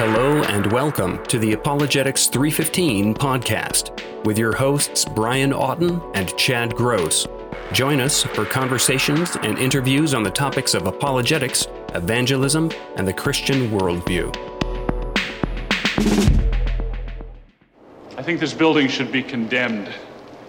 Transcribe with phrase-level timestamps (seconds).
[0.00, 6.74] Hello and welcome to the Apologetics 315 podcast with your hosts Brian Auten and Chad
[6.74, 7.26] Gross.
[7.72, 13.68] Join us for conversations and interviews on the topics of apologetics, evangelism, and the Christian
[13.68, 14.34] worldview.
[18.16, 19.90] I think this building should be condemned.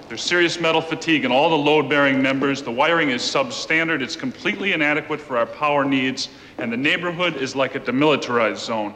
[0.08, 2.62] There's serious metal fatigue in all the load bearing members.
[2.62, 7.54] The wiring is substandard, it's completely inadequate for our power needs, and the neighborhood is
[7.54, 8.94] like a demilitarized zone.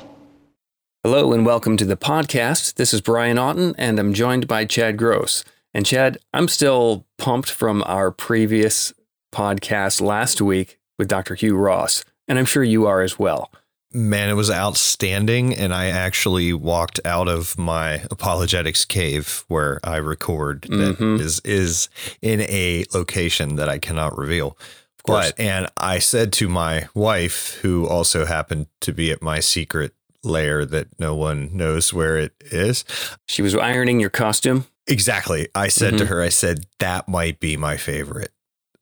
[1.06, 2.74] Hello and welcome to the podcast.
[2.78, 5.44] This is Brian Auten, and I'm joined by Chad Gross.
[5.72, 8.92] And Chad, I'm still pumped from our previous
[9.32, 11.36] podcast last week with Dr.
[11.36, 13.52] Hugh Ross, and I'm sure you are as well
[13.94, 15.54] man, it was outstanding.
[15.54, 21.22] And I actually walked out of my apologetics cave where I record that mm-hmm.
[21.22, 21.88] is is
[22.22, 24.58] in a location that I cannot reveal.
[24.98, 25.32] Of course.
[25.32, 29.94] But and I said to my wife, who also happened to be at my secret
[30.26, 32.84] lair that no one knows where it is.
[33.28, 34.66] She was ironing your costume.
[34.88, 35.48] Exactly.
[35.56, 36.00] I said mm-hmm.
[36.00, 38.32] to her, I said, that might be my favorite.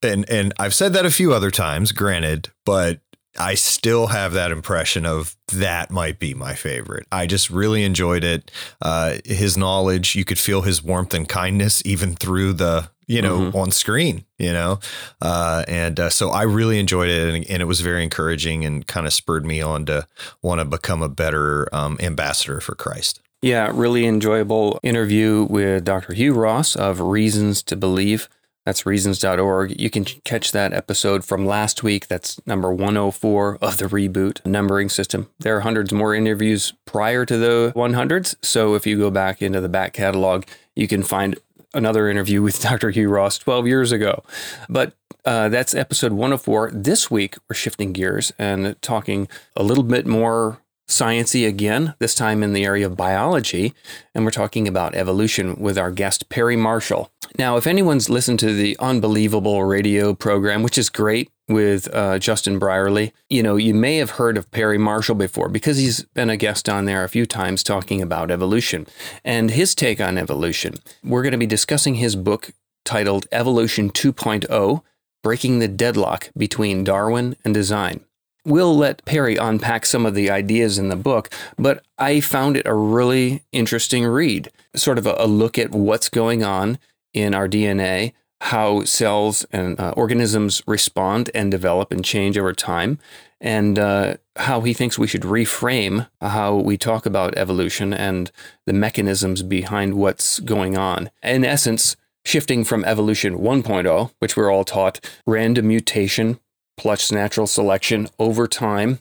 [0.02, 2.99] And and I've said that a few other times, granted, but
[3.38, 7.08] I still have that impression of that might be my favorite.
[7.11, 8.52] I just really enjoyed it.
[8.81, 13.39] Uh, his knowledge, you could feel his warmth and kindness even through the, you know,
[13.39, 13.57] mm-hmm.
[13.57, 14.79] on screen, you know?
[15.21, 18.85] Uh, and uh, so I really enjoyed it and, and, it was very encouraging and
[18.85, 20.07] kind of spurred me on to
[20.41, 23.21] want to become a better um, ambassador for Christ.
[23.41, 26.13] Yeah, really enjoyable interview with Dr.
[26.13, 28.29] Hugh Ross of Reasons to Believe.
[28.65, 29.79] That's reasons.org.
[29.79, 32.07] You can catch that episode from last week.
[32.07, 35.29] That's number 104 of the reboot numbering system.
[35.39, 38.35] There are hundreds more interviews prior to the 100s.
[38.41, 41.37] So if you go back into the back catalog, you can find
[41.73, 42.89] another interview with Dr.
[42.89, 44.23] Hugh Ross 12 years ago.
[44.69, 44.93] But
[45.25, 46.71] uh, that's episode 104.
[46.73, 52.44] This week, we're shifting gears and talking a little bit more sciency again, this time
[52.44, 53.73] in the area of biology,
[54.14, 57.12] and we're talking about evolution with our guest Perry Marshall.
[57.38, 62.60] Now, if anyone's listened to the Unbelievable radio program, which is great with uh, Justin
[62.60, 66.38] Brierley, you know, you may have heard of Perry Marshall before because he's been a
[66.38, 68.86] guest on there a few times talking about evolution
[69.23, 70.76] and his take on evolution.
[71.04, 72.52] We're going to be discussing his book
[72.86, 74.82] titled Evolution 2.0
[75.23, 78.04] Breaking the Deadlock Between Darwin and Design.
[78.45, 82.67] We'll let Perry unpack some of the ideas in the book, but I found it
[82.67, 84.49] a really interesting read.
[84.76, 86.77] Sort of a, a look at what's going on
[87.14, 88.11] in our DNA,
[88.42, 92.99] how cells and uh, organisms respond and develop and change over time,
[93.39, 98.30] and uh, how he thinks we should reframe how we talk about evolution and
[98.65, 101.10] the mechanisms behind what's going on.
[101.21, 106.39] In essence, shifting from evolution 1.0, which we're all taught, random mutation
[106.78, 109.00] plus natural selection over time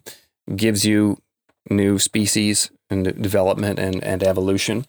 [0.54, 1.18] gives you
[1.70, 4.84] new species and development and, and evolution.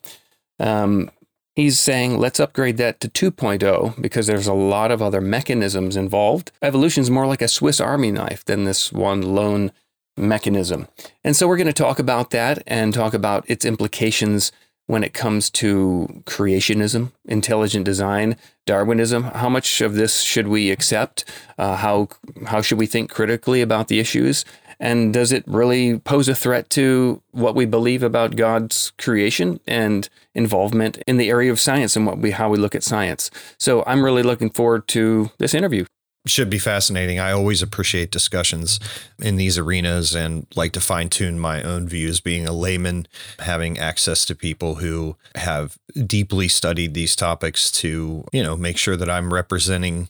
[0.59, 1.09] Um,
[1.55, 6.51] he's saying let's upgrade that to 2.0 because there's a lot of other mechanisms involved.
[6.61, 9.71] Evolution is more like a Swiss Army knife than this one lone
[10.17, 10.87] mechanism.
[11.23, 14.51] And so we're going to talk about that and talk about its implications
[14.87, 18.35] when it comes to creationism, intelligent design,
[18.65, 19.23] Darwinism.
[19.23, 21.25] How much of this should we accept?
[21.57, 22.09] Uh, how
[22.47, 24.45] how should we think critically about the issues?
[24.79, 30.09] And does it really pose a threat to what we believe about God's creation and
[30.33, 33.31] involvement in the area of science and what we how we look at science?
[33.57, 35.85] So I'm really looking forward to this interview
[36.25, 37.19] should be fascinating.
[37.19, 38.79] I always appreciate discussions
[39.19, 42.21] in these arenas and like to fine tune my own views.
[42.21, 43.07] Being a layman,
[43.39, 48.95] having access to people who have deeply studied these topics to, you know, make sure
[48.95, 50.07] that I'm representing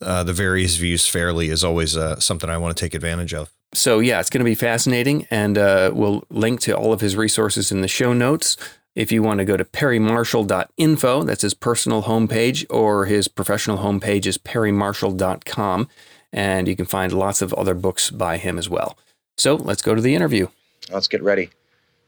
[0.00, 3.52] uh, the various views fairly is always uh, something I want to take advantage of.
[3.74, 5.26] So, yeah, it's going to be fascinating.
[5.30, 8.56] And uh, we'll link to all of his resources in the show notes.
[8.94, 14.26] If you want to go to perrymarshall.info, that's his personal homepage, or his professional homepage
[14.26, 15.88] is perrymarshall.com.
[16.32, 18.98] And you can find lots of other books by him as well.
[19.38, 20.48] So let's go to the interview.
[20.90, 21.50] Let's get ready.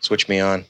[0.00, 0.64] Switch me on.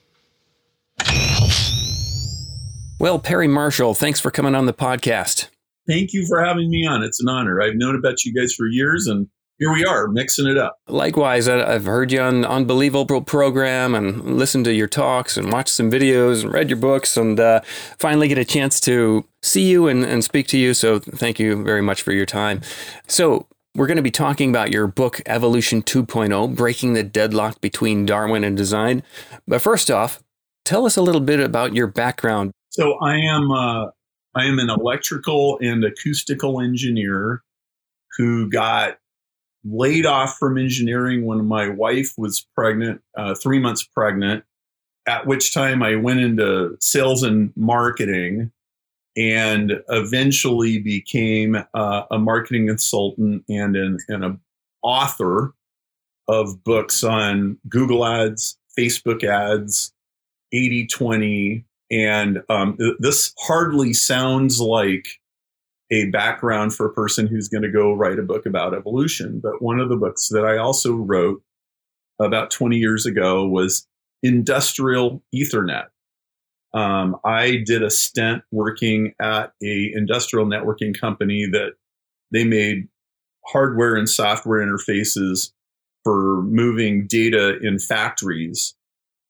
[3.00, 5.48] Well, Perry Marshall, thanks for coming on the podcast.
[5.86, 7.02] Thank you for having me on.
[7.02, 7.60] It's an honor.
[7.60, 9.28] I've known about you guys for years and
[9.58, 10.78] here we are mixing it up.
[10.88, 15.90] Likewise, I've heard you on Unbelievable program and listened to your talks and watched some
[15.90, 17.60] videos and read your books and uh,
[17.98, 20.74] finally get a chance to see you and, and speak to you.
[20.74, 22.62] So thank you very much for your time.
[23.06, 23.46] So
[23.76, 28.44] we're going to be talking about your book, Evolution 2.0 Breaking the Deadlock Between Darwin
[28.44, 29.02] and Design.
[29.46, 30.22] But first off,
[30.64, 32.52] tell us a little bit about your background.
[32.70, 33.86] So I am, uh,
[34.34, 37.42] I am an electrical and acoustical engineer
[38.16, 38.98] who got
[39.64, 44.44] laid off from engineering when my wife was pregnant, uh, three months pregnant,
[45.06, 48.50] at which time I went into sales and marketing
[49.16, 54.40] and eventually became uh, a marketing consultant and an, and an
[54.82, 55.54] author
[56.28, 59.92] of books on Google ads, Facebook ads,
[60.52, 61.64] 80 20.
[61.90, 65.20] And um, this hardly sounds like
[65.90, 69.40] a background for a person who's going to go write a book about evolution.
[69.42, 71.42] But one of the books that I also wrote
[72.20, 73.86] about 20 years ago was
[74.22, 75.86] Industrial Ethernet.
[76.72, 81.74] Um, I did a stint working at a industrial networking company that
[82.32, 82.88] they made
[83.46, 85.52] hardware and software interfaces
[86.02, 88.74] for moving data in factories.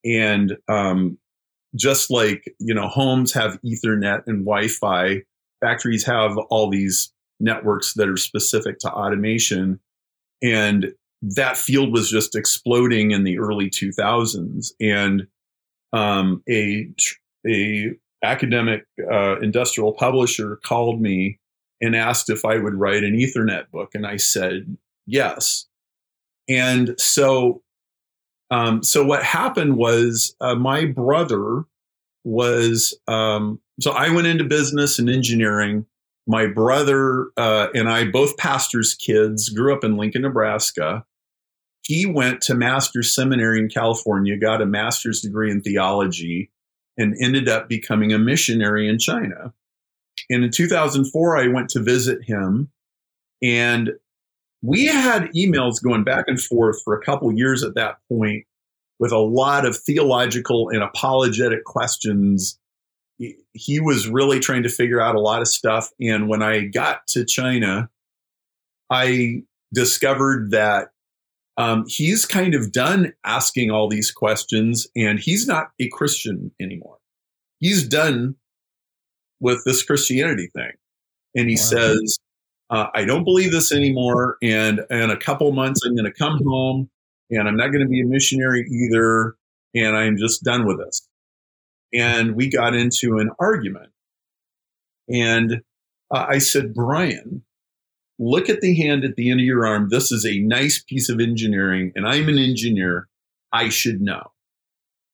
[0.04, 1.18] And um,
[1.76, 5.22] just like you know, homes have Ethernet and Wi-Fi,
[5.64, 9.81] factories have all these networks that are specific to automation.
[10.43, 14.72] And that field was just exploding in the early 2000s.
[14.81, 15.26] And
[15.93, 16.88] um, a
[17.46, 21.38] a academic uh, industrial publisher called me
[21.81, 24.76] and asked if I would write an Ethernet book, and I said
[25.06, 25.67] yes.
[26.49, 27.62] And so,
[28.50, 31.64] um, so what happened was uh, my brother
[32.25, 35.86] was um, so I went into business and engineering.
[36.26, 41.04] My brother uh, and I, both pastors' kids, grew up in Lincoln, Nebraska.
[41.82, 46.50] He went to Master's Seminary in California, got a master's degree in theology,
[46.96, 49.52] and ended up becoming a missionary in China.
[50.30, 52.70] And in 2004, I went to visit him,
[53.42, 53.90] and
[54.62, 58.44] we had emails going back and forth for a couple years at that point
[58.98, 62.58] with a lot of theological and apologetic questions.
[63.19, 65.90] He was really trying to figure out a lot of stuff.
[66.00, 67.88] And when I got to China,
[68.90, 70.88] I discovered that
[71.56, 76.99] um, he's kind of done asking all these questions and he's not a Christian anymore.
[77.61, 78.34] He's done
[79.40, 80.72] with this Christianity thing.
[81.37, 81.62] And he wow.
[81.62, 82.19] says,
[82.70, 84.37] uh, I don't believe this anymore.
[84.43, 86.90] And in a couple months, I'm going to come home
[87.31, 89.37] and I'm not going to be a missionary either.
[89.75, 91.08] And I'm just done with this.
[91.94, 93.91] And we got into an argument.
[95.08, 95.62] And
[96.11, 97.43] uh, I said, Brian,
[98.19, 99.88] look at the hand at the end of your arm.
[99.91, 103.08] This is a nice piece of engineering, and I'm an engineer.
[103.52, 104.32] I should know.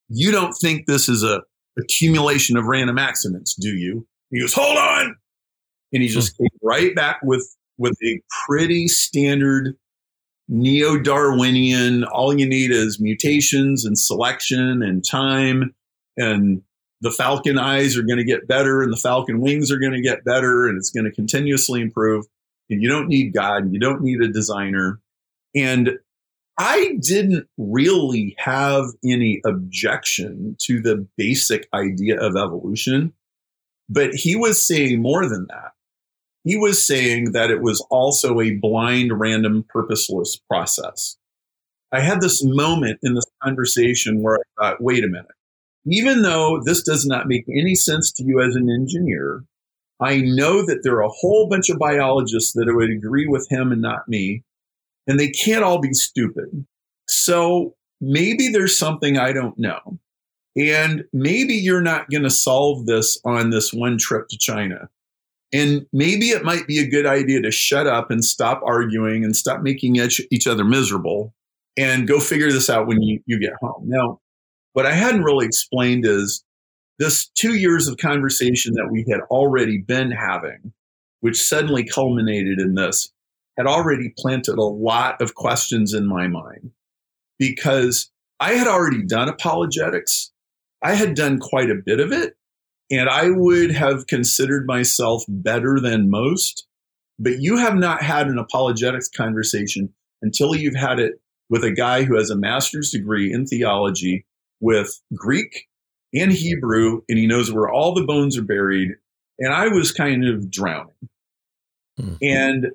[0.08, 1.42] You don't think this is a
[1.78, 4.06] accumulation of random accidents, do you?
[4.30, 5.16] He goes, hold on.
[5.92, 6.14] And he hmm.
[6.14, 7.46] just came right back with,
[7.78, 9.76] with a pretty standard
[10.48, 12.04] neo Darwinian.
[12.04, 15.74] All you need is mutations and selection and time.
[16.16, 16.62] And
[17.00, 20.02] the falcon eyes are going to get better and the falcon wings are going to
[20.02, 22.26] get better and it's going to continuously improve
[22.70, 25.00] and you don't need God, and you don't need a designer.
[25.54, 25.98] And
[26.56, 33.12] I didn't really have any objection to the basic idea of evolution,
[33.88, 35.72] but he was saying more than that.
[36.44, 41.16] He was saying that it was also a blind, random, purposeless process.
[41.92, 45.26] I had this moment in this conversation where I thought, wait a minute.
[45.86, 49.44] Even though this does not make any sense to you as an engineer,
[50.00, 53.72] I know that there are a whole bunch of biologists that would agree with him
[53.72, 54.44] and not me,
[55.06, 56.66] and they can't all be stupid.
[57.08, 59.98] So maybe there's something I don't know.
[60.56, 64.88] And maybe you're not going to solve this on this one trip to China.
[65.52, 69.34] And maybe it might be a good idea to shut up and stop arguing and
[69.34, 71.34] stop making each other miserable
[71.76, 73.84] and go figure this out when you, you get home.
[73.86, 74.20] Now,
[74.72, 76.44] what I hadn't really explained is
[76.98, 80.72] this two years of conversation that we had already been having,
[81.20, 83.10] which suddenly culminated in this,
[83.56, 86.70] had already planted a lot of questions in my mind
[87.38, 90.30] because I had already done apologetics.
[90.82, 92.36] I had done quite a bit of it,
[92.90, 96.66] and I would have considered myself better than most.
[97.18, 102.04] But you have not had an apologetics conversation until you've had it with a guy
[102.04, 104.24] who has a master's degree in theology
[104.60, 105.66] with Greek
[106.12, 108.90] and Hebrew, and he knows where all the bones are buried.
[109.38, 111.08] And I was kind of drowning.
[111.98, 112.14] Mm-hmm.
[112.22, 112.66] And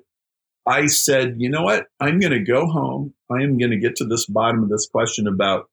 [0.66, 1.86] I said, you know what?
[2.00, 3.14] I'm going to go home.
[3.30, 5.68] I am going to get to this bottom of this question about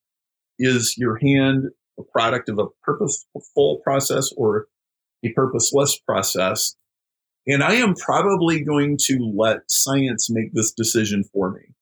[0.60, 4.68] is your hand a product of a purposeful process or
[5.24, 6.76] a purposeless process?
[7.48, 11.74] And I am probably going to let science make this decision for me.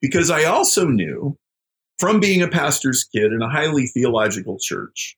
[0.00, 1.38] Because I also knew
[2.02, 5.16] from being a pastor's kid in a highly theological church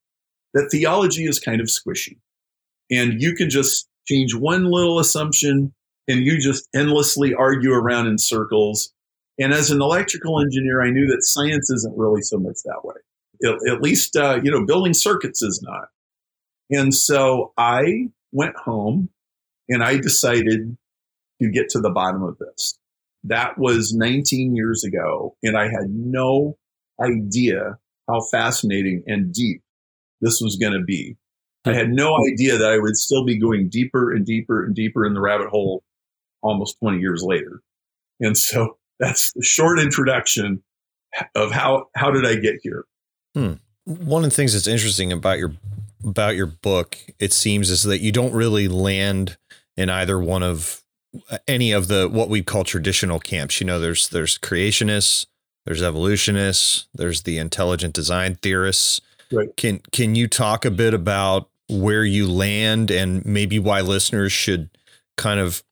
[0.52, 2.18] that theology is kind of squishy.
[2.90, 5.72] And you can just change one little assumption
[6.08, 8.92] and you just endlessly argue around in circles
[9.38, 12.96] And as an electrical engineer, I knew that science isn't really so much that way.
[13.42, 15.88] At, at least, uh, you know, building circuits is not.
[16.70, 19.08] And so I went home
[19.70, 20.76] and I decided
[21.40, 22.78] to get to the bottom of this.
[23.24, 26.58] That was 19 years ago, and I had no
[27.02, 29.62] idea how fascinating and deep
[30.20, 31.16] this was going to be.
[31.64, 35.06] I had no idea that I would still be going deeper and deeper and deeper
[35.06, 35.82] in the rabbit hole
[36.42, 37.62] almost 20 years later.
[38.20, 40.62] And so that's the short introduction
[41.34, 42.84] of how how did I get here.
[43.34, 43.54] Hmm.
[43.84, 45.52] One of the things that's interesting about your
[46.04, 49.36] about your book, it seems, is that you don't really land
[49.76, 50.82] in either one of
[51.46, 53.60] any of the what we call traditional camps.
[53.60, 55.26] You know, there's there's creationists,
[55.64, 59.00] there's evolutionists, there's the intelligent design theorists.
[59.32, 59.54] Right.
[59.56, 64.68] Can can you talk a bit about where you land and maybe why listeners should
[65.16, 65.62] kind of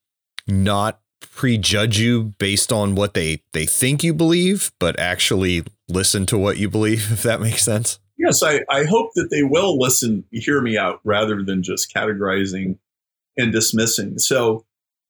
[0.46, 6.38] not prejudge you based on what they they think you believe, but actually listen to
[6.38, 7.98] what you believe, if that makes sense?
[8.18, 12.78] Yes, I, I hope that they will listen, hear me out rather than just categorizing
[13.36, 14.18] and dismissing.
[14.18, 14.64] So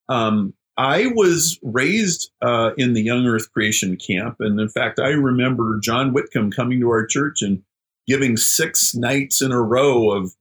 [0.09, 4.37] um, I was raised uh, in the Young Earth Creation Camp.
[4.39, 7.61] And in fact, I remember John Whitcomb coming to our church and
[8.07, 10.33] giving six nights in a row of,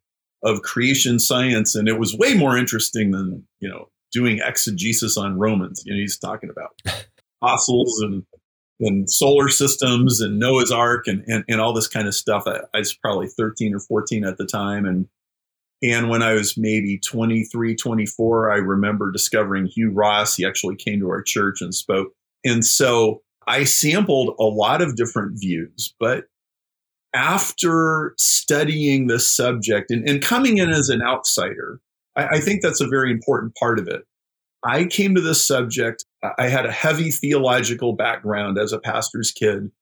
[0.43, 1.75] of creation science.
[1.75, 5.83] And it was way more interesting than, you know, doing exegesis on Romans.
[5.85, 6.81] You know, he's talking about
[7.41, 8.25] fossils and,
[8.81, 12.45] and solar systems and Noah's Ark and, and, and all this kind of stuff.
[12.47, 14.87] I, I was probably 13 or 14 at the time.
[14.87, 15.09] And
[15.83, 20.37] and when I was maybe 23, 24, I remember discovering Hugh Ross.
[20.37, 22.13] He actually came to our church and spoke.
[22.45, 25.93] And so I sampled a lot of different views.
[25.99, 26.25] But
[27.15, 31.81] after studying this subject and, and coming in as an outsider,
[32.17, 34.03] I, I think that's a very important part of it.
[34.65, 36.05] I came to this subject.
[36.39, 39.73] I had a heavy theological background as a pastor's kid,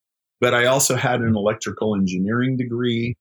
[0.41, 3.19] but I also had an electrical engineering degree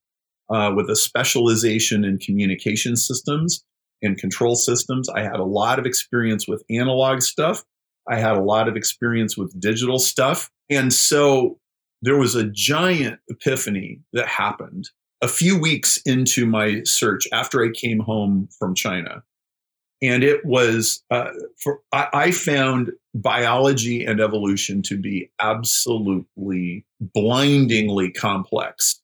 [0.49, 3.63] uh, with a specialization in communication systems
[4.01, 5.09] and control systems.
[5.09, 7.63] I had a lot of experience with analog stuff.
[8.09, 10.49] I had a lot of experience with digital stuff.
[10.69, 11.59] And so
[12.01, 14.89] there was a giant epiphany that happened
[15.21, 19.23] a few weeks into my search after I came home from China.
[20.01, 28.11] And it was, uh, for, I, I found biology and evolution to be absolutely blindingly
[28.11, 29.01] complex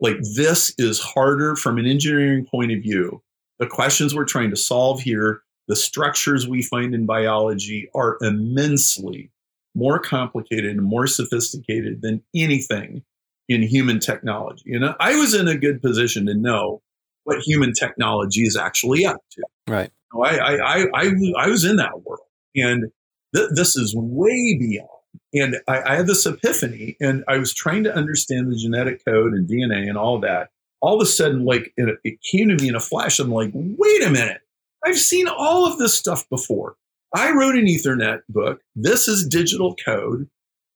[0.00, 3.22] like this is harder from an engineering point of view.
[3.58, 9.30] The questions we're trying to solve here, the structures we find in biology are immensely
[9.74, 13.02] more complicated and more sophisticated than anything
[13.48, 14.74] in human technology.
[14.74, 16.82] And I was in a good position to know
[17.24, 19.42] what human technology is actually up to.
[19.68, 19.90] Right.
[20.14, 22.20] I, I, I, I, I was in that world.
[22.54, 22.90] And
[23.34, 24.88] th- this is way beyond
[25.36, 29.32] and I, I, had this epiphany, and I was trying to understand the genetic code
[29.32, 30.50] and DNA and all that.
[30.80, 33.18] All of a sudden, like it, it came to me in a flash.
[33.18, 34.40] I'm like, wait a minute,
[34.84, 36.76] I've seen all of this stuff before.
[37.14, 38.60] I wrote an Ethernet book.
[38.74, 40.28] This is digital code.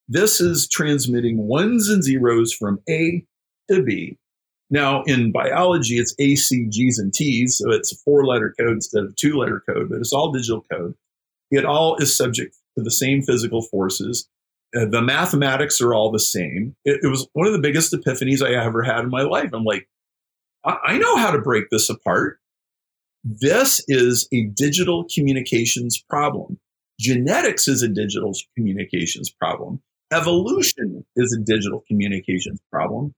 [0.08, 3.24] This is transmitting ones and zeros from A
[3.70, 4.18] to B.
[4.70, 7.58] Now, in biology, it's A, C, G's, and T's.
[7.58, 10.64] So it's a four letter code instead of two letter code, but it's all digital
[10.70, 10.94] code.
[11.50, 14.28] It all is subject to the same physical forces.
[14.76, 16.76] Uh, the mathematics are all the same.
[16.84, 19.50] It, it, was one of the biggest epiphanies I ever had in my life.
[19.52, 19.88] I'm like,
[20.64, 22.38] I, I know how to break this apart.
[23.24, 26.58] This is a digital communications problem.
[26.98, 29.82] Genetics is a digital communications problem.
[30.12, 33.14] Evolution is a digital communications problem.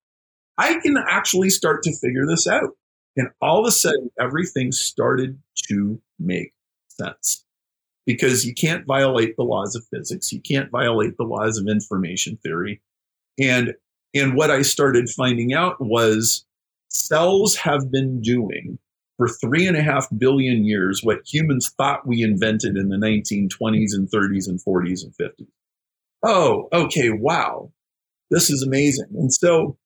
[0.59, 2.77] I can actually start to figure this out.
[3.17, 6.53] And all of a sudden, everything started to make
[6.89, 7.45] sense
[8.07, 10.33] because you can't violate the laws of physics.
[10.33, 12.81] You can't violate the laws of information theory.
[13.39, 13.75] And,
[14.15, 16.45] and what I started finding out was
[16.91, 18.79] cells have been doing
[19.17, 23.95] for three and a half billion years what humans thought we invented in the 1920s
[23.95, 25.47] and 30s and 40s and 50s.
[26.25, 27.11] Oh, okay.
[27.11, 27.73] Wow.
[28.31, 29.09] This is amazing.
[29.15, 29.77] And so,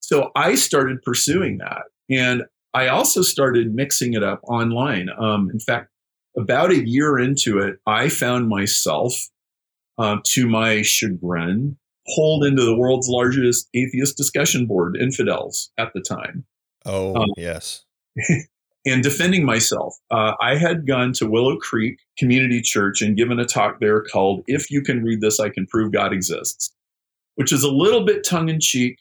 [0.00, 1.82] so I started pursuing that.
[2.10, 2.44] And
[2.74, 5.08] I also started mixing it up online.
[5.18, 5.90] Um, in fact,
[6.36, 9.28] about a year into it, I found myself,
[9.98, 11.76] uh, to my chagrin,
[12.14, 16.44] pulled into the world's largest atheist discussion board, Infidels, at the time.
[16.84, 17.84] Oh, um, yes.
[18.86, 23.46] and defending myself, uh, I had gone to Willow Creek Community Church and given a
[23.46, 26.74] talk there called If You Can Read This, I Can Prove God Exists,
[27.36, 28.98] which is a little bit tongue in cheek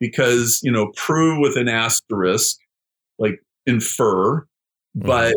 [0.00, 2.58] because, you know, prove with an asterisk,
[3.18, 4.40] like infer.
[4.96, 5.06] Mm-hmm.
[5.06, 5.36] But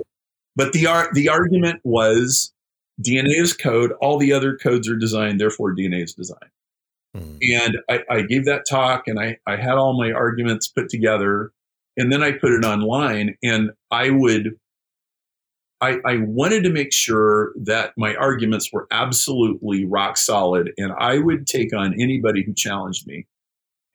[0.55, 2.53] but the ar- the argument was
[3.01, 3.93] DNA is code.
[4.01, 6.49] All the other codes are designed, therefore DNA is design.
[7.15, 7.37] Mm.
[7.53, 11.51] And I, I, gave that talk and I, I had all my arguments put together
[11.97, 14.51] and then I put it online and I would
[15.81, 21.17] I, I, wanted to make sure that my arguments were absolutely rock solid and I
[21.17, 23.27] would take on anybody who challenged me.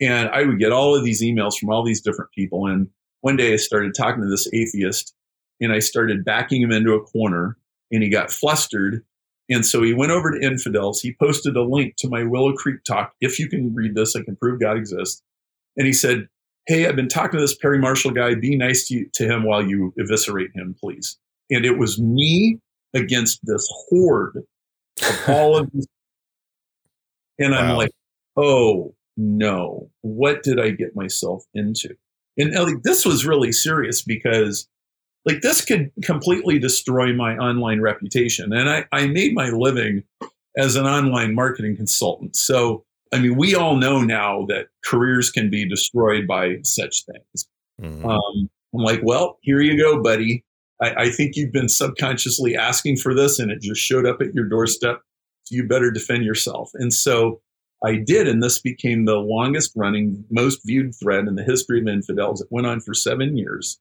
[0.00, 2.66] And I would get all of these emails from all these different people.
[2.66, 2.88] And
[3.20, 5.14] one day I started talking to this atheist
[5.60, 7.56] and I started backing him into a corner
[7.90, 9.04] and he got flustered.
[9.48, 11.00] And so he went over to infidels.
[11.00, 13.14] He posted a link to my Willow Creek talk.
[13.20, 15.22] If you can read this, I can prove God exists.
[15.76, 16.28] And he said,
[16.66, 18.34] Hey, I've been talking to this Perry Marshall guy.
[18.34, 21.16] Be nice to, to him while you eviscerate him, please.
[21.48, 22.58] And it was me
[22.92, 24.42] against this horde
[25.00, 25.86] of all of these.
[27.38, 27.58] And wow.
[27.60, 27.92] I'm like,
[28.36, 31.94] oh no, what did I get myself into?
[32.38, 34.68] And like, this was really serious because
[35.26, 38.52] like this could completely destroy my online reputation.
[38.52, 40.04] And I, I made my living
[40.56, 42.36] as an online marketing consultant.
[42.36, 47.48] So, I mean, we all know now that careers can be destroyed by such things.
[47.82, 48.06] Mm-hmm.
[48.06, 50.44] Um, I'm like, well, here you go, buddy.
[50.80, 54.32] I, I think you've been subconsciously asking for this and it just showed up at
[54.32, 55.00] your doorstep.
[55.44, 56.70] So you better defend yourself.
[56.74, 57.40] And so
[57.84, 58.28] I did.
[58.28, 62.40] And this became the longest running, most viewed thread in the history of infidels.
[62.40, 63.80] It went on for seven years.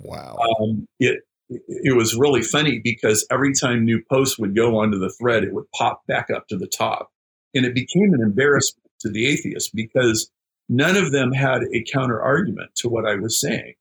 [0.00, 0.38] Wow.
[0.60, 1.20] Um, it,
[1.68, 5.52] it was really funny because every time new posts would go onto the thread, it
[5.52, 7.10] would pop back up to the top.
[7.54, 10.30] And it became an embarrassment to the atheists because
[10.68, 13.74] none of them had a counter argument to what I was saying.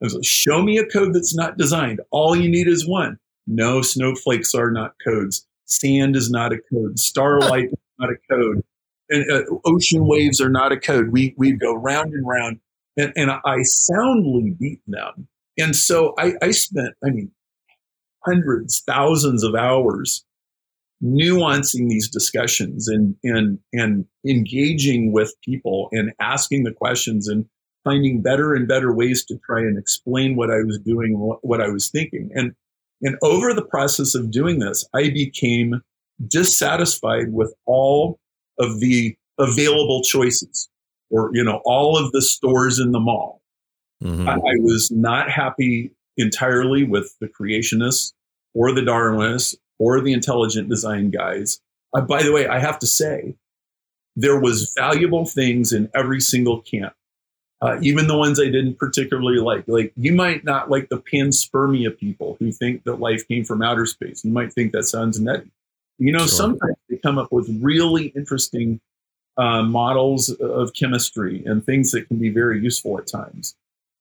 [0.00, 2.00] I was like, show me a code that's not designed.
[2.10, 3.18] All you need is one.
[3.46, 5.46] No, snowflakes are not codes.
[5.66, 6.98] Sand is not a code.
[6.98, 8.64] Starlight is not a code.
[9.10, 11.08] And uh, ocean waves are not a code.
[11.08, 12.60] We we go round and round,
[12.96, 15.28] and, and I soundly beat them.
[15.58, 17.30] And so I, I spent, I mean,
[18.24, 20.24] hundreds, thousands of hours
[21.04, 27.44] nuancing these discussions and and and engaging with people and asking the questions and
[27.84, 31.68] finding better and better ways to try and explain what I was doing, what, I
[31.68, 32.30] was thinking.
[32.34, 32.52] And,
[33.02, 35.82] and over the process of doing this, I became
[36.26, 38.20] dissatisfied with all
[38.58, 40.68] of the available choices
[41.10, 43.41] or, you know, all of the stores in the mall.
[44.02, 44.28] Mm-hmm.
[44.28, 48.12] I, I was not happy entirely with the creationists
[48.54, 51.60] or the Darwinists or the intelligent design guys.
[51.94, 53.34] Uh, by the way, I have to say,
[54.14, 56.94] there was valuable things in every single camp
[57.62, 59.64] uh, even the ones I didn't particularly like.
[59.68, 63.86] Like you might not like the panspermia people who think that life came from outer
[63.86, 64.24] space.
[64.24, 65.50] You might think that sounds nutty.
[65.98, 66.28] You know, sure.
[66.28, 68.80] sometimes they come up with really interesting
[69.36, 73.54] uh, models of chemistry and things that can be very useful at times.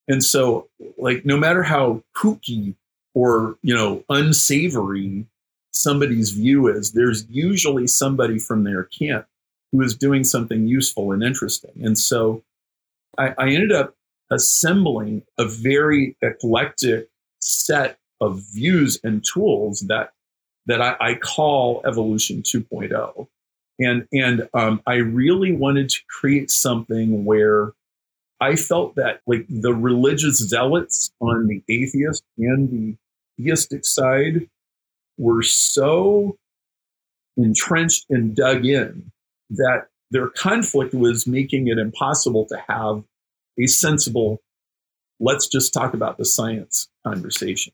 [0.08, 2.76] And so, like, no matter how kooky
[3.14, 5.26] or you know unsavory
[5.72, 9.26] somebody's view is, there's usually somebody from their camp
[9.72, 11.72] who is doing something useful and interesting.
[11.82, 12.44] And so
[13.18, 13.96] I, I ended up
[14.30, 17.10] assembling a very eclectic
[17.40, 20.14] set of views and tools that
[20.68, 23.28] that I, I call evolution 2.0
[23.80, 27.74] and and um, I really wanted to create something where
[28.41, 32.97] I felt that like the religious zealots on the atheist and the
[33.38, 34.49] theistic side
[35.17, 36.38] were so
[37.38, 39.12] entrenched and dug in
[39.51, 43.04] that their conflict was making it impossible to have
[43.60, 44.41] a sensible,
[45.19, 47.73] let's just talk about the science conversation.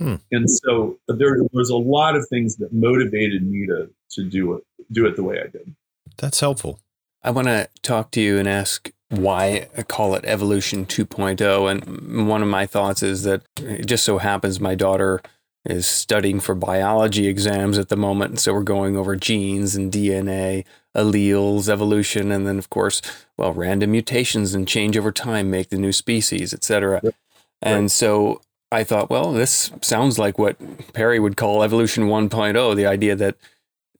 [0.00, 0.16] Hmm.
[0.32, 4.64] And so there was a lot of things that motivated me to to do it
[4.90, 5.74] do it the way I did.
[6.16, 6.80] That's helpful.
[7.22, 12.28] I want to talk to you and ask why I call it evolution 2.0 and
[12.28, 15.20] one of my thoughts is that it just so happens my daughter
[15.64, 18.30] is studying for biology exams at the moment.
[18.30, 20.64] And so we're going over genes and DNA,
[20.96, 23.02] alleles, evolution, and then of course,
[23.36, 27.00] well, random mutations and change over time make the new species, etc.
[27.02, 27.14] Yep.
[27.60, 27.90] And right.
[27.90, 28.40] so
[28.72, 30.56] I thought, well, this sounds like what
[30.94, 33.36] Perry would call evolution 1.0, the idea that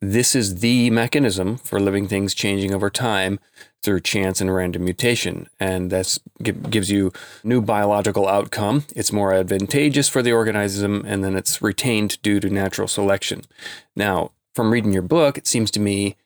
[0.01, 3.39] this is the mechanism for living things changing over time
[3.83, 5.49] through chance and random mutation.
[5.59, 7.13] And that gives you
[7.43, 8.85] new biological outcome.
[8.95, 13.43] It's more advantageous for the organism, and then it's retained due to natural selection.
[13.97, 16.17] Now, from reading your book, it seems to me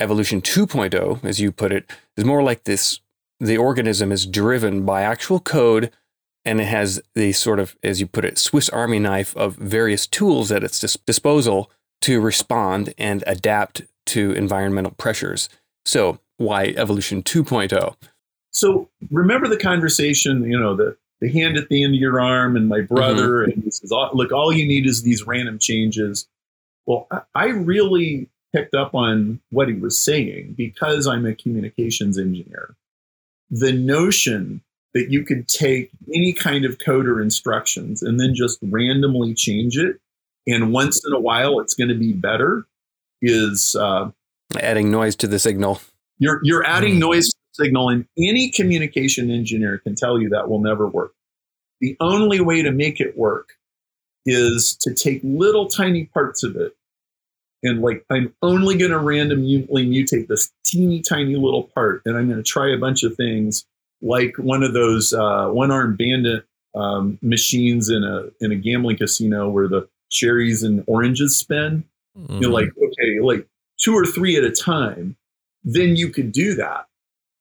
[0.00, 3.00] evolution 2.0, as you put it, is more like this
[3.40, 5.90] the organism is driven by actual code
[6.44, 10.06] and it has the sort of, as you put it, Swiss Army knife of various
[10.06, 11.70] tools at its dis- disposal
[12.02, 15.48] to respond and adapt to environmental pressures.
[15.86, 17.94] So, why evolution 2.0?
[18.50, 22.56] So remember the conversation, you know, the, the hand at the end of your arm
[22.56, 23.50] and my brother, mm-hmm.
[23.52, 26.28] and he says, look, all you need is these random changes.
[26.86, 32.76] Well, I really picked up on what he was saying because I'm a communications engineer.
[33.50, 38.58] The notion that you could take any kind of code or instructions and then just
[38.62, 39.98] randomly change it,
[40.46, 42.66] and once in a while it's going to be better,
[43.20, 44.10] is uh,
[44.60, 45.80] adding noise to the signal.
[46.18, 50.86] You're you're adding noise signal, and any communication engineer can tell you that will never
[50.86, 51.14] work.
[51.80, 53.50] The only way to make it work
[54.26, 56.74] is to take little tiny parts of it
[57.64, 62.28] and like I'm only going to randomly mutate this teeny tiny little part, and I'm
[62.28, 63.64] going to try a bunch of things
[64.02, 69.48] like one of those uh, one-armed bandit um, machines in a in a gambling casino
[69.48, 71.84] where the cherries and oranges spin.
[72.16, 72.38] Mm-hmm.
[72.42, 73.48] You're like, okay, like
[73.80, 75.16] two or three at a time,
[75.64, 76.86] then you could do that.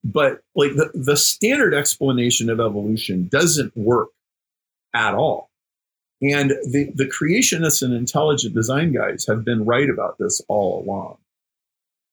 [0.04, 4.10] But like the, the standard explanation of evolution doesn't work
[4.94, 5.50] at all.
[6.22, 11.18] And the, the creationists and intelligent design guys have been right about this all along.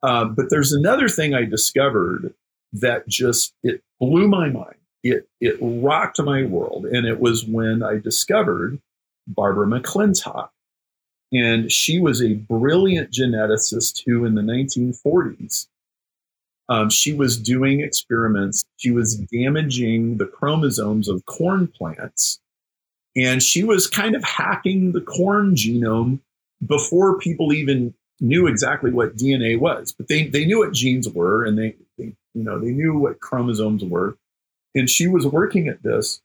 [0.03, 2.35] Uh, but there's another thing I discovered
[2.73, 4.77] that just it blew my mind.
[5.03, 8.79] It it rocked my world, and it was when I discovered
[9.27, 10.51] Barbara McClintock,
[11.33, 15.69] and she was a brilliant geneticist who, in the 1940s,
[16.71, 18.65] um, she was doing experiments.
[18.79, 22.41] She was damaging the chromosomes of corn plants
[23.17, 26.21] and she was kind of hacking the corn genome
[26.65, 29.93] before people even knew exactly what DNA was.
[29.93, 33.21] But they, they knew what genes were and they, they, you know, they knew what
[33.21, 34.17] chromosomes were.
[34.75, 36.21] And she was working at this.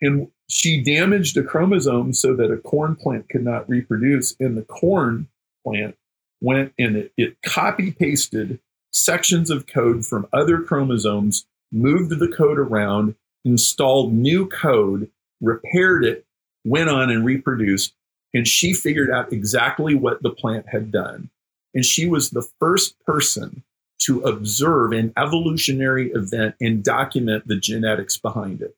[0.00, 4.34] And she damaged a chromosome so that a corn plant could not reproduce.
[4.40, 5.28] And the corn
[5.66, 5.96] plant
[6.40, 8.60] went and it, it copy pasted
[8.92, 16.24] sections of code from other chromosomes, moved the code around, installed new code repaired it,
[16.64, 17.94] went on and reproduced,
[18.34, 21.30] and she figured out exactly what the plant had done.
[21.74, 23.62] And she was the first person
[24.02, 28.76] to observe an evolutionary event and document the genetics behind it.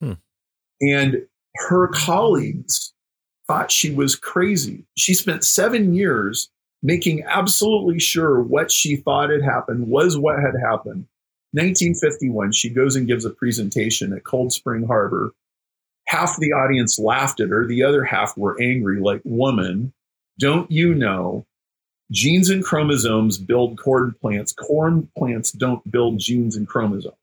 [0.00, 0.12] Hmm.
[0.80, 1.26] And
[1.68, 2.92] her colleagues
[3.46, 4.84] thought she was crazy.
[4.96, 6.50] She spent seven years
[6.82, 11.06] making absolutely sure what she thought had happened was what had happened.
[11.52, 15.32] 1951, she goes and gives a presentation at Cold Spring Harbor
[16.08, 19.92] half the audience laughed at her, the other half were angry, like, woman,
[20.38, 21.46] don't you know
[22.10, 24.52] genes and chromosomes build corn plants?
[24.52, 27.14] Corn plants don't build genes and chromosomes.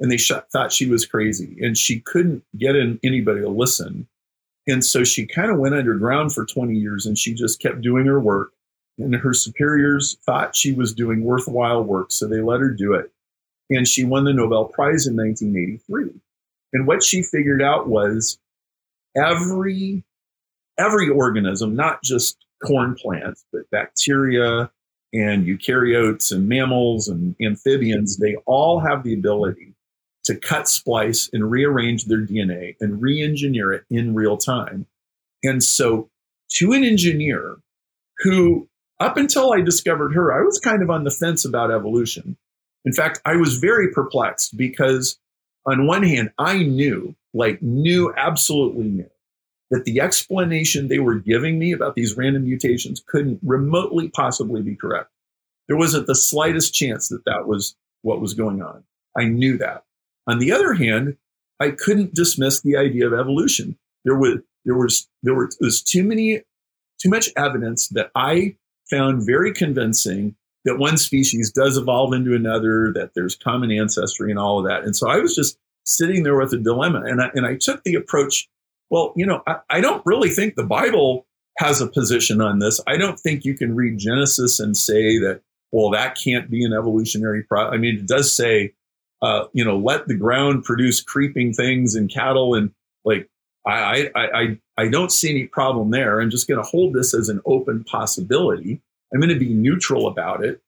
[0.00, 4.06] And they sh- thought she was crazy, and she couldn't get in anybody to listen.
[4.68, 8.04] And so she kind of went underground for 20 years and she just kept doing
[8.04, 8.52] her work.
[8.98, 13.10] And her superiors thought she was doing worthwhile work, so they let her do it.
[13.70, 16.20] And she won the Nobel Prize in 1983.
[16.72, 18.38] And what she figured out was
[19.16, 20.04] every
[20.78, 24.70] every organism, not just corn plants, but bacteria
[25.12, 29.74] and eukaryotes and mammals and amphibians, they all have the ability
[30.24, 34.86] to cut, splice, and rearrange their DNA and re engineer it in real time.
[35.42, 36.10] And so,
[36.52, 37.56] to an engineer
[38.18, 38.68] who,
[39.00, 42.36] up until I discovered her, I was kind of on the fence about evolution.
[42.84, 45.18] In fact, I was very perplexed because
[45.66, 49.10] on one hand, I knew, like, knew, absolutely knew
[49.70, 54.74] that the explanation they were giving me about these random mutations couldn't remotely possibly be
[54.74, 55.10] correct.
[55.66, 58.84] There wasn't the slightest chance that that was what was going on.
[59.16, 59.84] I knew that.
[60.26, 61.16] On the other hand,
[61.60, 63.76] I couldn't dismiss the idea of evolution.
[64.04, 66.42] There was there was there was too many
[67.02, 68.56] too much evidence that I
[68.90, 74.38] found very convincing that one species does evolve into another, that there's common ancestry and
[74.38, 74.84] all of that.
[74.84, 77.02] And so I was just sitting there with a dilemma.
[77.06, 78.48] And I, and I took the approach,
[78.90, 81.26] well, you know, I, I don't really think the Bible
[81.58, 82.80] has a position on this.
[82.86, 85.40] I don't think you can read Genesis and say that,
[85.72, 87.74] well, that can't be an evolutionary process.
[87.74, 88.74] I mean, it does say,
[89.22, 92.70] uh, you know, let the ground produce creeping things and cattle and
[93.04, 93.28] like
[93.66, 96.20] I, I, I, I don't see any problem there.
[96.20, 98.80] I'm just going to hold this as an open possibility.
[99.12, 100.60] I'm going to be neutral about it.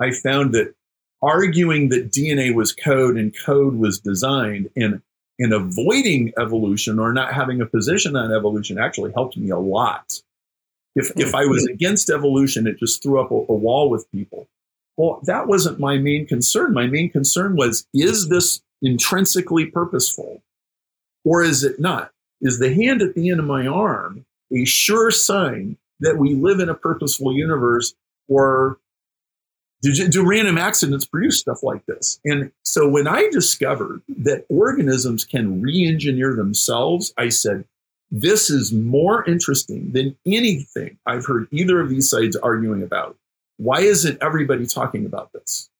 [0.00, 0.74] I found that
[1.22, 5.02] arguing that DNA was code and code was designed and
[5.38, 10.20] in avoiding evolution or not having a position on evolution actually helped me a lot.
[10.94, 14.48] If, if I was against evolution, it just threw up a, a wall with people.
[14.96, 16.72] Well, that wasn't my main concern.
[16.72, 20.42] My main concern was is this intrinsically purposeful
[21.24, 22.12] or is it not?
[22.40, 26.60] Is the hand at the end of my arm a sure sign that we live
[26.60, 27.94] in a purposeful universe,
[28.28, 28.78] or
[29.82, 32.20] do, do random accidents produce stuff like this?
[32.24, 37.64] And so when I discovered that organisms can re engineer themselves, I said,
[38.10, 43.16] This is more interesting than anything I've heard either of these sides arguing about.
[43.58, 45.70] Why isn't everybody talking about this?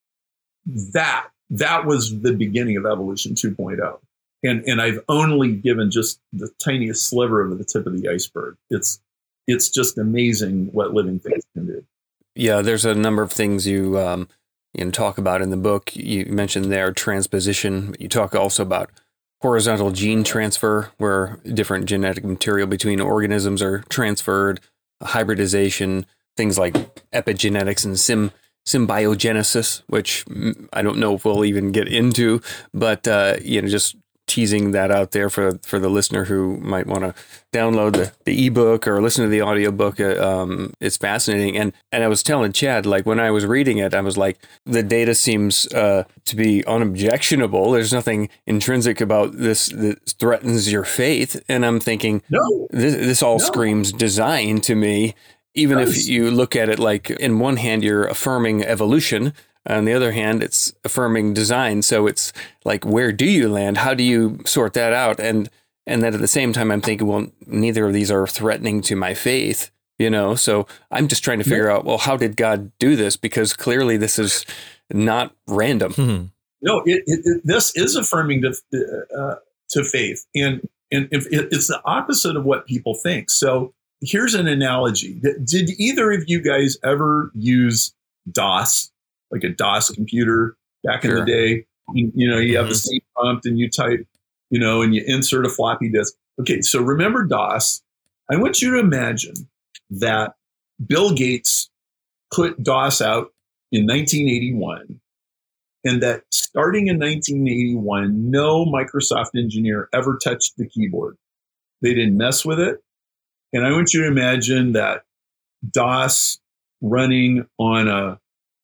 [0.64, 3.98] That that was the beginning of evolution 2.0.
[4.42, 8.56] And and I've only given just the tiniest sliver of the tip of the iceberg.
[8.70, 9.00] It's
[9.46, 11.84] it's just amazing what living things can do.
[12.34, 14.28] Yeah, there's a number of things you um,
[14.74, 15.96] you know, talk about in the book.
[15.96, 17.96] You mentioned there transposition.
[17.98, 18.90] You talk also about
[19.40, 24.60] horizontal gene transfer, where different genetic material between organisms are transferred,
[25.02, 26.74] hybridization, things like
[27.12, 28.32] epigenetics and sim
[28.66, 32.42] symbiogenesis, which mm, I don't know if we'll even get into,
[32.74, 36.86] but uh, you know, just teasing that out there for for the listener who might
[36.86, 37.14] want to
[37.52, 41.56] download the, the ebook or listen to the audiobook uh, um, it's fascinating.
[41.56, 44.38] And and i was telling chad like when i was reading it i was like
[44.64, 47.70] the data seems uh, to be unobjectionable.
[47.70, 51.42] There's nothing intrinsic about this that threatens your faith.
[51.48, 52.68] And i'm thinking no.
[52.70, 53.44] this, this all no.
[53.44, 55.14] screams design to me.
[55.54, 59.32] Even if you look at it like in one hand you're affirming evolution
[59.66, 61.82] on the other hand, it's affirming design.
[61.82, 62.32] So it's
[62.64, 63.78] like, where do you land?
[63.78, 65.20] How do you sort that out?
[65.20, 65.50] And
[65.86, 68.96] and then at the same time, I'm thinking, well, neither of these are threatening to
[68.96, 70.34] my faith, you know.
[70.34, 73.16] So I'm just trying to figure out, well, how did God do this?
[73.16, 74.44] Because clearly, this is
[74.90, 75.92] not random.
[75.92, 76.24] Mm-hmm.
[76.62, 78.54] No, it, it, it, this is affirming to
[79.16, 79.34] uh,
[79.70, 83.30] to faith, and and if it's the opposite of what people think.
[83.30, 85.20] So here's an analogy.
[85.20, 87.94] Did either of you guys ever use
[88.30, 88.90] DOS
[89.30, 91.18] like a DOS computer back sure.
[91.18, 91.66] in the day.
[91.94, 92.56] You, you know, you mm-hmm.
[92.56, 92.88] have the mm-hmm.
[92.88, 94.06] same prompt and you type,
[94.50, 96.14] you know, and you insert a floppy disk.
[96.40, 97.82] Okay, so remember DOS.
[98.30, 99.48] I want you to imagine
[99.90, 100.34] that
[100.84, 101.70] Bill Gates
[102.34, 103.32] put DOS out
[103.70, 105.00] in 1981
[105.84, 111.16] and that starting in 1981, no Microsoft engineer ever touched the keyboard.
[111.80, 112.78] They didn't mess with it.
[113.52, 115.02] And I want you to imagine that
[115.70, 116.40] DOS
[116.80, 118.18] running on a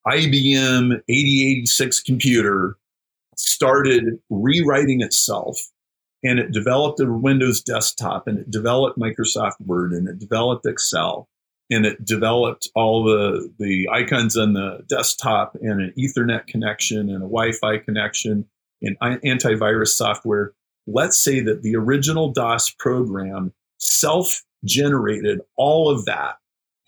[0.07, 2.77] IBM 8086 computer
[3.37, 5.59] started rewriting itself
[6.25, 11.29] and it developed a Windows desktop and it developed Microsoft Word and it developed Excel
[11.71, 17.23] and it developed all the, the icons on the desktop and an Ethernet connection and
[17.23, 18.47] a Wi Fi connection
[18.83, 20.53] and antivirus software.
[20.87, 26.37] Let's say that the original DOS program self generated all of that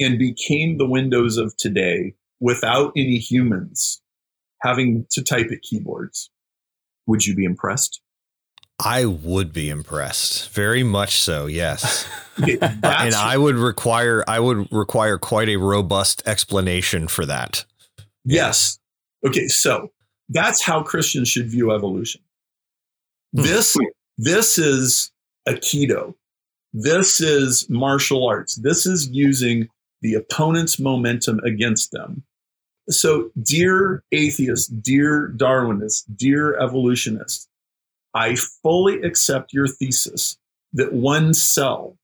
[0.01, 4.03] and became the Windows of today without any humans
[4.61, 6.31] having to type at keyboards.
[7.07, 8.03] Would you be impressed?
[8.79, 10.51] I would be impressed.
[10.51, 12.07] Very much so, yes.
[12.37, 17.65] and I would require I would require quite a robust explanation for that.
[18.27, 18.79] Yes.
[19.27, 19.91] Okay, so
[20.29, 22.21] that's how Christians should view evolution.
[23.35, 23.43] Hmm.
[23.43, 23.77] This
[24.19, 25.11] this is
[25.49, 26.15] Aikido.
[26.75, 28.57] This is martial arts.
[28.57, 29.69] This is using
[30.03, 32.23] the opponent's momentum against them
[32.91, 37.49] so, dear atheists, dear Darwinists, dear evolutionists,
[38.15, 40.37] I fully accept your thesis
[40.75, 41.97] that one cell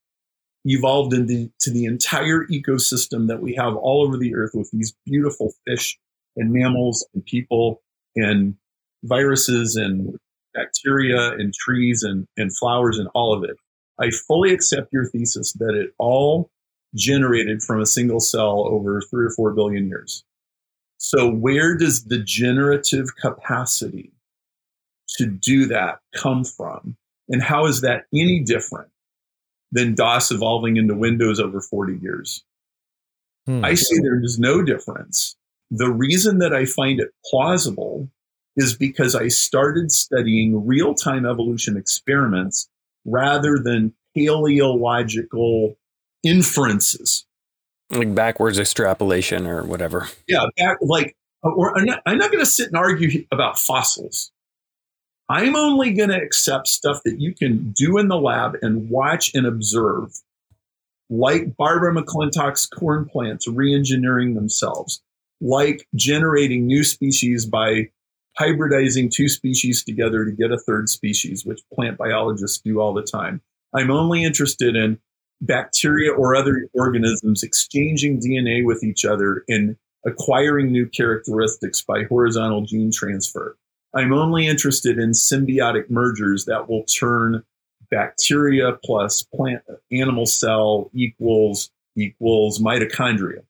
[0.65, 5.53] evolved into the entire ecosystem that we have all over the earth with these beautiful
[5.65, 5.97] fish
[6.35, 7.81] and mammals and people
[8.15, 8.55] and
[9.03, 10.17] viruses and
[10.53, 13.55] bacteria and trees and, and flowers and all of it.
[13.99, 16.49] I fully accept your thesis that it all
[16.95, 20.23] generated from a single cell over three or four billion years.
[21.03, 24.11] So, where does the generative capacity
[25.17, 26.95] to do that come from?
[27.27, 28.91] And how is that any different
[29.71, 32.43] than DOS evolving into Windows over 40 years?
[33.47, 33.65] Hmm.
[33.65, 35.35] I say there is no difference.
[35.71, 38.07] The reason that I find it plausible
[38.55, 42.69] is because I started studying real time evolution experiments
[43.05, 45.75] rather than paleological
[46.23, 47.25] inferences
[47.91, 50.07] like backwards extrapolation or whatever.
[50.27, 54.31] Yeah, back, like uh, or I'm not, not going to sit and argue about fossils.
[55.29, 59.31] I'm only going to accept stuff that you can do in the lab and watch
[59.33, 60.11] and observe,
[61.09, 65.01] like Barbara McClintock's corn plants re-engineering themselves,
[65.39, 67.89] like generating new species by
[68.39, 73.01] hybridizing two species together to get a third species, which plant biologists do all the
[73.01, 73.41] time.
[73.73, 74.99] I'm only interested in
[75.41, 79.75] bacteria or other organisms exchanging DNA with each other and
[80.05, 83.57] acquiring new characteristics by horizontal gene transfer.
[83.93, 87.43] I'm only interested in symbiotic mergers that will turn
[87.89, 93.43] bacteria plus plant animal cell equals equals mitochondria.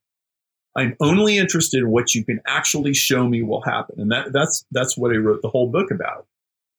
[0.76, 4.00] I'm only interested in what you can actually show me will happen.
[4.00, 6.26] And that, that's that's what I wrote the whole book about.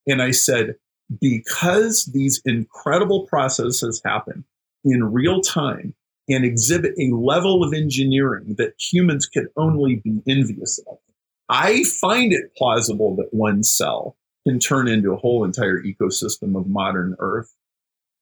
[0.08, 0.74] And I said,
[1.20, 4.44] because these incredible processes happen
[4.84, 5.94] in real time
[6.28, 10.98] and exhibit a level of engineering that humans could only be envious of.
[11.48, 14.16] I find it plausible that one cell
[14.46, 17.54] can turn into a whole entire ecosystem of modern Earth.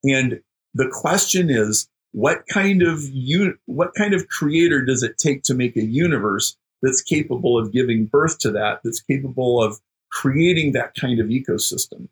[0.04, 0.40] And
[0.74, 5.54] the question is, what kind of un- what kind of creator does it take to
[5.54, 9.78] make a universe that's capable of giving birth to that, that's capable of
[10.10, 12.08] creating that kind of ecosystem?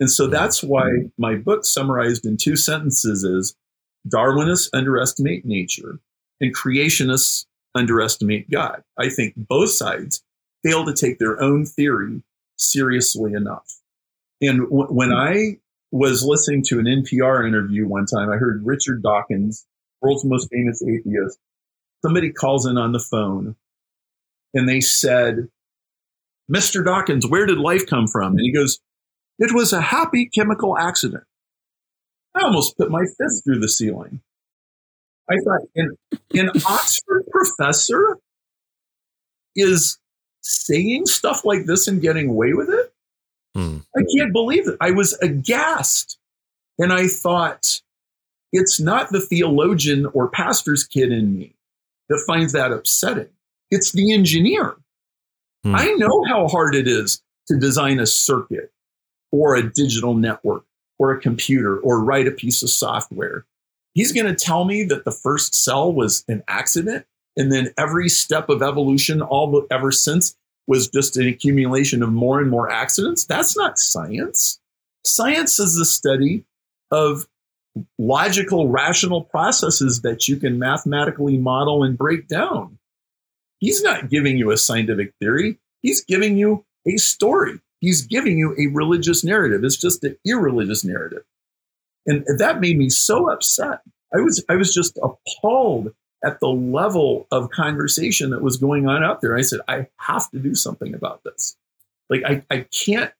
[0.00, 3.54] And so that's why my book summarized in two sentences is
[4.08, 5.98] Darwinists underestimate nature
[6.40, 8.82] and creationists underestimate God.
[8.98, 10.22] I think both sides
[10.64, 12.22] fail to take their own theory
[12.56, 13.80] seriously enough.
[14.40, 15.16] And w- when hmm.
[15.16, 15.58] I
[15.90, 19.64] was listening to an NPR interview one time, I heard Richard Dawkins,
[20.00, 21.38] world's most famous atheist.
[22.04, 23.56] Somebody calls in on the phone
[24.52, 25.48] and they said,
[26.52, 26.84] Mr.
[26.84, 28.32] Dawkins, where did life come from?
[28.32, 28.80] And he goes,
[29.38, 31.24] It was a happy chemical accident.
[32.34, 34.20] I almost put my fist through the ceiling.
[35.30, 35.96] I thought an,
[36.34, 38.18] an Oxford professor
[39.56, 39.98] is
[40.42, 42.92] saying stuff like this and getting away with it.
[43.54, 43.78] Hmm.
[43.96, 44.76] I can't believe it.
[44.80, 46.18] I was aghast.
[46.78, 47.80] And I thought,
[48.52, 51.54] it's not the theologian or pastor's kid in me
[52.08, 53.28] that finds that upsetting.
[53.70, 54.76] It's the engineer.
[55.62, 55.74] Hmm.
[55.74, 58.72] I know how hard it is to design a circuit
[59.30, 60.64] or a digital network
[60.98, 63.44] or a computer or write a piece of software.
[63.94, 68.08] He's going to tell me that the first cell was an accident and then every
[68.08, 73.24] step of evolution all ever since was just an accumulation of more and more accidents.
[73.24, 74.58] That's not science.
[75.04, 76.44] Science is the study
[76.90, 77.26] of
[77.98, 82.78] logical, rational processes that you can mathematically model and break down.
[83.58, 85.58] He's not giving you a scientific theory.
[85.82, 87.60] He's giving you a story.
[87.84, 89.62] He's giving you a religious narrative.
[89.62, 91.22] It's just an irreligious narrative.
[92.06, 93.80] And that made me so upset.
[94.14, 95.92] I was, I was just appalled
[96.24, 99.36] at the level of conversation that was going on out there.
[99.36, 101.56] I said, I have to do something about this.
[102.08, 103.12] Like, I, I can't,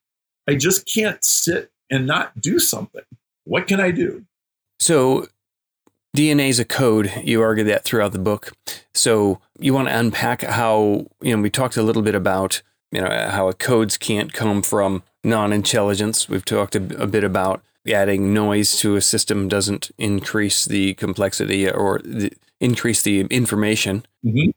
[0.48, 3.04] I just can't sit and not do something.
[3.44, 4.24] What can I do?
[4.80, 5.26] So,
[6.16, 7.12] DNA is a code.
[7.22, 8.52] You argue that throughout the book.
[8.94, 12.62] So, you want to unpack how, you know, we talked a little bit about,
[12.94, 16.28] you know, how codes can't come from non intelligence.
[16.28, 21.68] We've talked a, a bit about adding noise to a system doesn't increase the complexity
[21.68, 24.06] or the, increase the information.
[24.24, 24.50] Mm-hmm.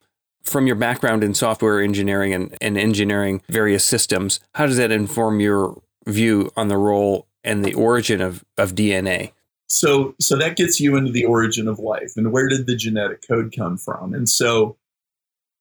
[0.43, 5.41] From your background in software engineering and, and engineering various systems, how does that inform
[5.41, 9.33] your view on the role and the origin of, of DNA?
[9.67, 13.27] So, so that gets you into the origin of life and where did the genetic
[13.27, 14.13] code come from?
[14.13, 14.77] And so,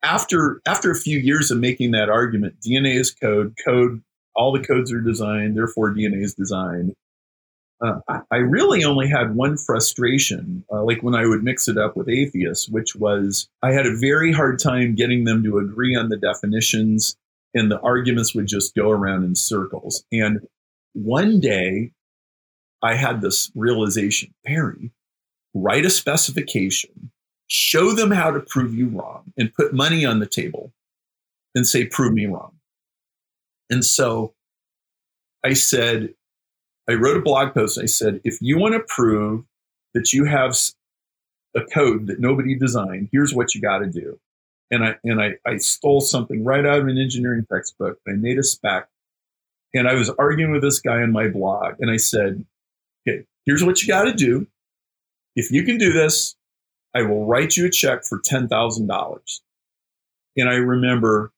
[0.02, 3.54] after after a few years of making that argument, DNA is code.
[3.64, 4.02] Code,
[4.34, 6.94] all the codes are designed, therefore DNA is designed.
[7.80, 11.76] Uh, I, I, really only had one frustration, uh, like when I would mix it
[11.76, 15.94] up with atheists, which was I had a very hard time getting them to agree
[15.94, 17.16] on the definitions,
[17.52, 20.04] and the arguments would just go around in circles.
[20.10, 20.40] And
[20.94, 21.92] one day,
[22.82, 24.92] I had this realization Barry,
[25.52, 27.10] write a specification,
[27.48, 30.72] show them how to prove you wrong, and put money on the table
[31.54, 32.52] and say, prove me wrong.
[33.70, 34.34] And so
[35.44, 36.14] I said,
[36.88, 37.78] I wrote a blog post.
[37.78, 39.44] I said, if you want to prove
[39.94, 40.56] that you have
[41.56, 44.20] a code that nobody designed, here's what you got to do.
[44.70, 47.98] And I and I, I stole something right out of an engineering textbook.
[48.06, 48.88] I made a spec,
[49.74, 52.44] and I was arguing with this guy on my blog, and I said,
[53.08, 54.46] okay, here's what you got to do.
[55.34, 56.35] If you can do this,
[56.96, 59.42] I will write you a check for ten thousand dollars.
[60.34, 61.30] And I remember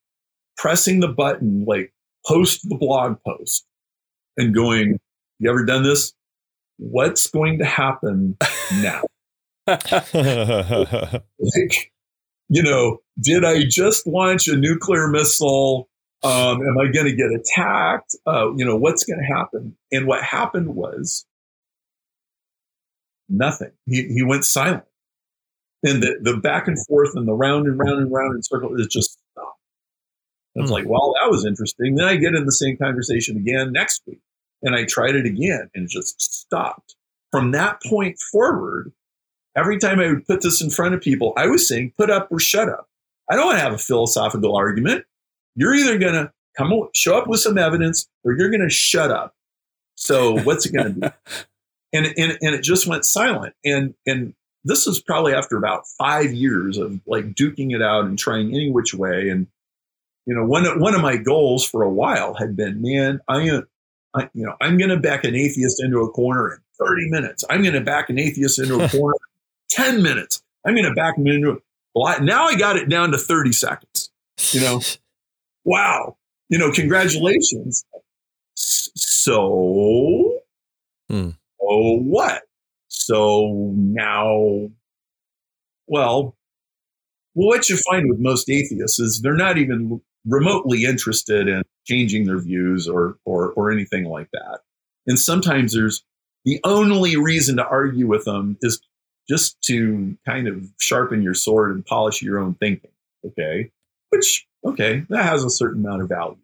[0.55, 1.93] pressing the button like
[2.25, 3.65] post the blog post
[4.37, 4.97] and going,
[5.39, 6.13] you ever done this?
[6.77, 8.37] What's going to happen
[8.81, 9.03] now?
[9.67, 9.83] like,
[12.47, 15.89] you know, did I just launch a nuclear missile?
[16.23, 18.15] Um, am I going to get attacked?
[18.25, 19.75] Uh, you know, what's going to happen?
[19.91, 21.25] And what happened was
[23.27, 23.71] nothing.
[23.85, 24.85] He, he went silent.
[25.83, 28.75] And the, the back and forth and the round and round and round and circle
[28.79, 29.59] is just stopped.
[30.57, 30.73] I was mm.
[30.73, 31.95] like, well, that was interesting.
[31.95, 34.19] Then I get in the same conversation again next week.
[34.61, 36.95] And I tried it again and it just stopped.
[37.31, 38.91] From that point forward,
[39.55, 42.27] every time I would put this in front of people, I was saying, put up
[42.31, 42.89] or shut up.
[43.29, 45.05] I don't want to have a philosophical argument.
[45.55, 49.11] You're either going to come show up with some evidence or you're going to shut
[49.11, 49.35] up.
[49.95, 51.07] So what's it going to be?
[51.93, 53.53] and, and, and it just went silent.
[53.63, 54.33] And, and
[54.63, 58.69] this is probably after about five years of like duking it out and trying any
[58.71, 59.29] which way.
[59.29, 59.47] And,
[60.25, 63.67] you know, one, one of my goals for a while had been, man, I am,
[64.13, 67.45] I, you know, I'm going to back an atheist into a corner in 30 minutes.
[67.49, 70.43] I'm going to back an atheist into a corner in 10 minutes.
[70.65, 71.57] I'm going to back him into a
[71.95, 74.11] well, I, now I got it down to 30 seconds.
[74.51, 74.81] You know,
[75.63, 76.17] wow.
[76.49, 77.83] You know, congratulations.
[78.55, 80.39] So,
[81.09, 81.29] Hmm.
[81.61, 82.43] oh, what?
[83.09, 84.69] So now,
[85.87, 86.37] well,
[87.33, 92.37] what you find with most atheists is they're not even remotely interested in changing their
[92.37, 94.59] views or, or, or anything like that.
[95.07, 96.03] And sometimes there's
[96.45, 98.79] the only reason to argue with them is
[99.27, 102.91] just to kind of sharpen your sword and polish your own thinking.
[103.25, 103.71] Okay.
[104.09, 106.37] Which, okay, that has a certain amount of value.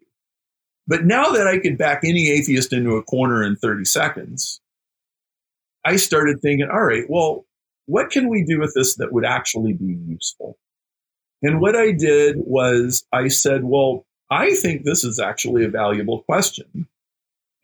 [0.88, 4.60] But now that I could back any atheist into a corner in 30 seconds,
[5.86, 7.46] I started thinking, all right, well,
[7.86, 10.58] what can we do with this that would actually be useful?
[11.42, 16.22] And what I did was I said, well, I think this is actually a valuable
[16.22, 16.88] question.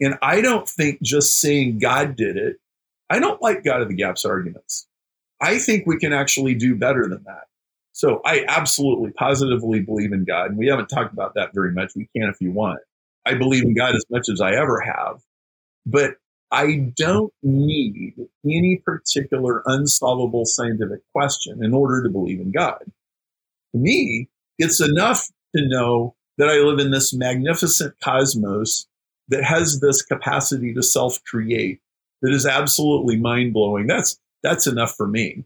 [0.00, 2.58] And I don't think just saying God did it,
[3.10, 4.86] I don't like God of the gaps arguments.
[5.40, 7.48] I think we can actually do better than that.
[7.90, 10.50] So I absolutely positively believe in God.
[10.50, 11.92] And we haven't talked about that very much.
[11.96, 12.78] We can if you want.
[13.26, 15.20] I believe in God as much as I ever have.
[15.84, 16.14] But
[16.52, 22.84] I don't need any particular unsolvable scientific question in order to believe in God.
[23.72, 24.28] To me,
[24.58, 28.86] it's enough to know that I live in this magnificent cosmos
[29.28, 31.80] that has this capacity to self create
[32.20, 33.86] that is absolutely mind blowing.
[33.86, 35.44] That's, that's enough for me.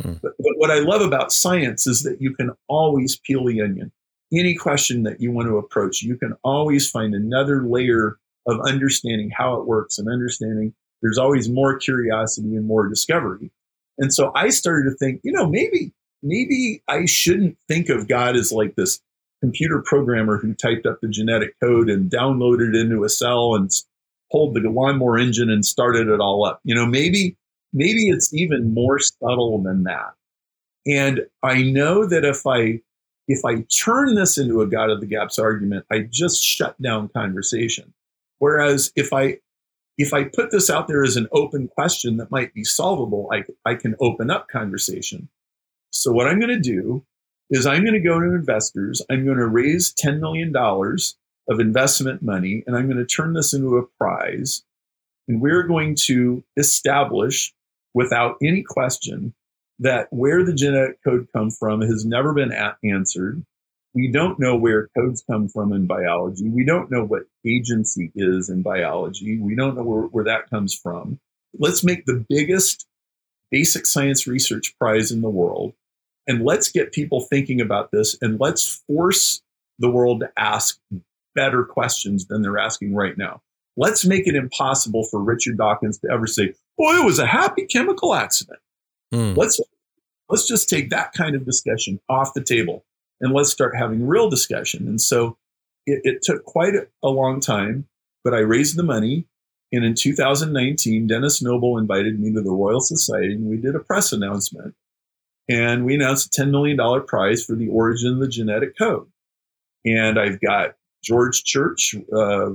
[0.00, 0.14] Hmm.
[0.22, 3.90] But, but what I love about science is that you can always peel the onion.
[4.32, 9.30] Any question that you want to approach, you can always find another layer of understanding
[9.36, 13.50] how it works and understanding there's always more curiosity and more discovery.
[13.98, 15.92] And so I started to think, you know, maybe,
[16.22, 19.00] maybe I shouldn't think of God as like this
[19.42, 23.70] computer programmer who typed up the genetic code and downloaded it into a cell and
[24.32, 26.60] pulled the lawnmower engine and started it all up.
[26.64, 27.36] You know, maybe,
[27.74, 30.14] maybe it's even more subtle than that.
[30.86, 32.80] And I know that if I,
[33.28, 37.10] if I turn this into a God of the gaps argument, I just shut down
[37.10, 37.92] conversation.
[38.38, 39.38] Whereas if I
[39.96, 43.44] if I put this out there as an open question that might be solvable, I,
[43.64, 45.28] I can open up conversation.
[45.90, 47.04] So what I'm going to do
[47.50, 49.02] is I'm going to go to investors.
[49.08, 53.54] I'm going to raise $10 million of investment money and I'm going to turn this
[53.54, 54.64] into a prize.
[55.28, 57.54] And we're going to establish
[57.94, 59.34] without any question
[59.78, 63.44] that where the genetic code come from has never been answered.
[63.94, 66.48] We don't know where codes come from in biology.
[66.48, 69.38] We don't know what agency is in biology.
[69.38, 71.20] We don't know where, where that comes from.
[71.56, 72.86] Let's make the biggest
[73.50, 75.74] basic science research prize in the world.
[76.26, 79.42] And let's get people thinking about this and let's force
[79.78, 80.78] the world to ask
[81.34, 83.42] better questions than they're asking right now.
[83.76, 87.66] Let's make it impossible for Richard Dawkins to ever say, boy, it was a happy
[87.66, 88.58] chemical accident.
[89.12, 89.34] Hmm.
[89.34, 89.60] Let's
[90.28, 92.84] let's just take that kind of discussion off the table
[93.24, 94.86] and let's start having real discussion.
[94.86, 95.38] And so
[95.86, 97.88] it, it took quite a, long time,
[98.22, 99.26] but I raised the money.
[99.72, 103.80] And in 2019, Denis Noble invited me to the Royal Society and we did a
[103.80, 104.74] press announcement.
[105.48, 109.06] And we announced a $10 million prize for the origin of the genetic code.
[109.86, 112.50] And I've got George Church uh,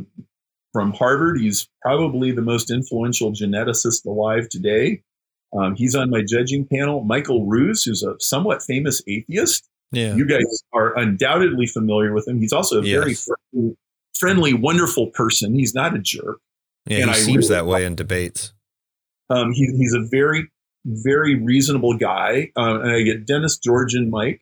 [0.71, 1.39] from Harvard.
[1.39, 5.01] He's probably the most influential geneticist alive today.
[5.57, 7.03] Um, he's on my judging panel.
[7.03, 9.68] Michael Ruse, who's a somewhat famous atheist.
[9.91, 10.15] Yeah.
[10.15, 12.39] You guys are undoubtedly familiar with him.
[12.39, 13.77] He's also a very friendly,
[14.17, 15.53] friendly, wonderful person.
[15.55, 16.39] He's not a jerk.
[16.85, 16.99] yeah.
[16.99, 18.53] and He I seems really- that way in debates.
[19.31, 20.49] Um, he, he's a very,
[20.85, 22.51] very reasonable guy.
[22.55, 24.41] Um, and I get Denis, George, and Mike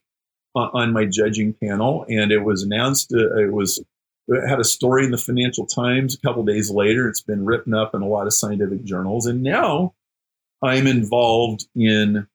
[0.55, 2.05] uh, on my judging panel.
[2.07, 3.83] And it was announced, uh, it was,
[4.29, 7.07] it had a story in the Financial Times a couple days later.
[7.09, 9.25] It's been written up in a lot of scientific journals.
[9.25, 9.93] And now
[10.63, 12.27] I'm involved in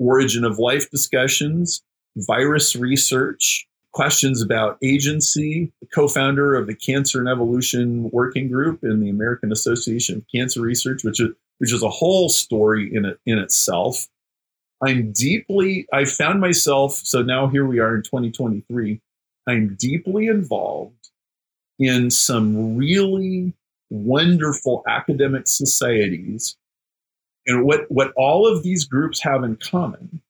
[0.00, 1.82] origin of life discussions,
[2.16, 9.00] virus research, questions about agency, co founder of the Cancer and Evolution Working Group in
[9.00, 13.18] the American Association of Cancer Research, which is, which is a whole story in, it,
[13.26, 14.06] in itself.
[14.82, 19.00] I'm deeply, I found myself, so now here we are in 2023.
[19.46, 21.10] I'm deeply involved
[21.78, 23.54] in some really
[23.90, 26.56] wonderful academic societies.
[27.46, 30.20] And what, what all of these groups have in common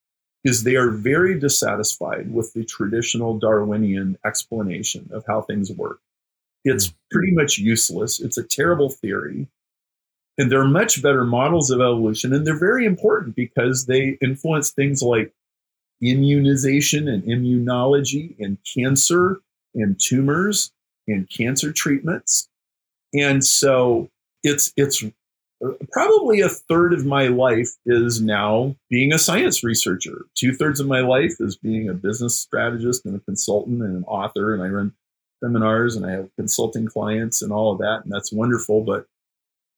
[0.47, 5.99] is they are very dissatisfied with the traditional Darwinian explanation of how things work.
[6.64, 6.94] It's hmm.
[7.11, 8.20] pretty much useless.
[8.20, 9.49] It's a terrible theory.
[10.38, 12.32] And they're much better models of evolution.
[12.32, 15.32] And they're very important because they influence things like
[16.01, 19.40] immunization and immunology and cancer
[19.74, 20.70] and tumors
[21.09, 22.49] and cancer treatments.
[23.14, 24.11] and so
[24.42, 25.03] it's it's
[25.90, 30.26] probably a third of my life is now being a science researcher.
[30.34, 34.04] Two thirds of my life is being a business strategist and a consultant and an
[34.04, 34.92] author, and I run
[35.42, 38.82] seminars and I have consulting clients and all of that, and that's wonderful.
[38.82, 39.07] But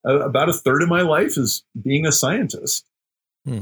[0.04, 2.84] about a third of my life is being a scientist.
[3.44, 3.60] Hmm.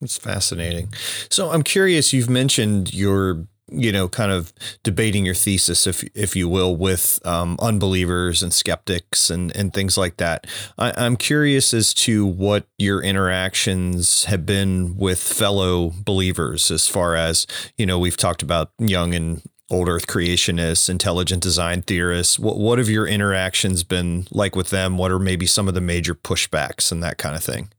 [0.00, 0.92] That's fascinating.
[1.30, 2.12] So I'm curious.
[2.12, 4.52] You've mentioned your you know, kind of
[4.82, 9.96] debating your thesis, if if you will, with um, unbelievers and skeptics and and things
[9.96, 10.46] like that.
[10.78, 17.16] I, I'm curious as to what your interactions have been with fellow believers, as far
[17.16, 17.46] as
[17.76, 17.98] you know.
[17.98, 22.38] We've talked about young and old Earth creationists, intelligent design theorists.
[22.38, 24.98] What what have your interactions been like with them?
[24.98, 27.70] What are maybe some of the major pushbacks and that kind of thing?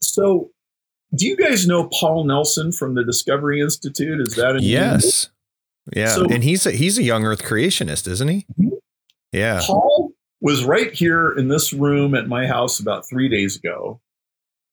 [0.00, 0.50] So
[1.14, 4.20] do you guys know Paul Nelson from the Discovery Institute?
[4.20, 5.30] Is that a yes?
[5.94, 8.46] Yeah, so, and he's a, he's a young Earth creationist, isn't he?
[9.32, 9.60] Yeah.
[9.64, 14.00] Paul was right here in this room at my house about three days ago,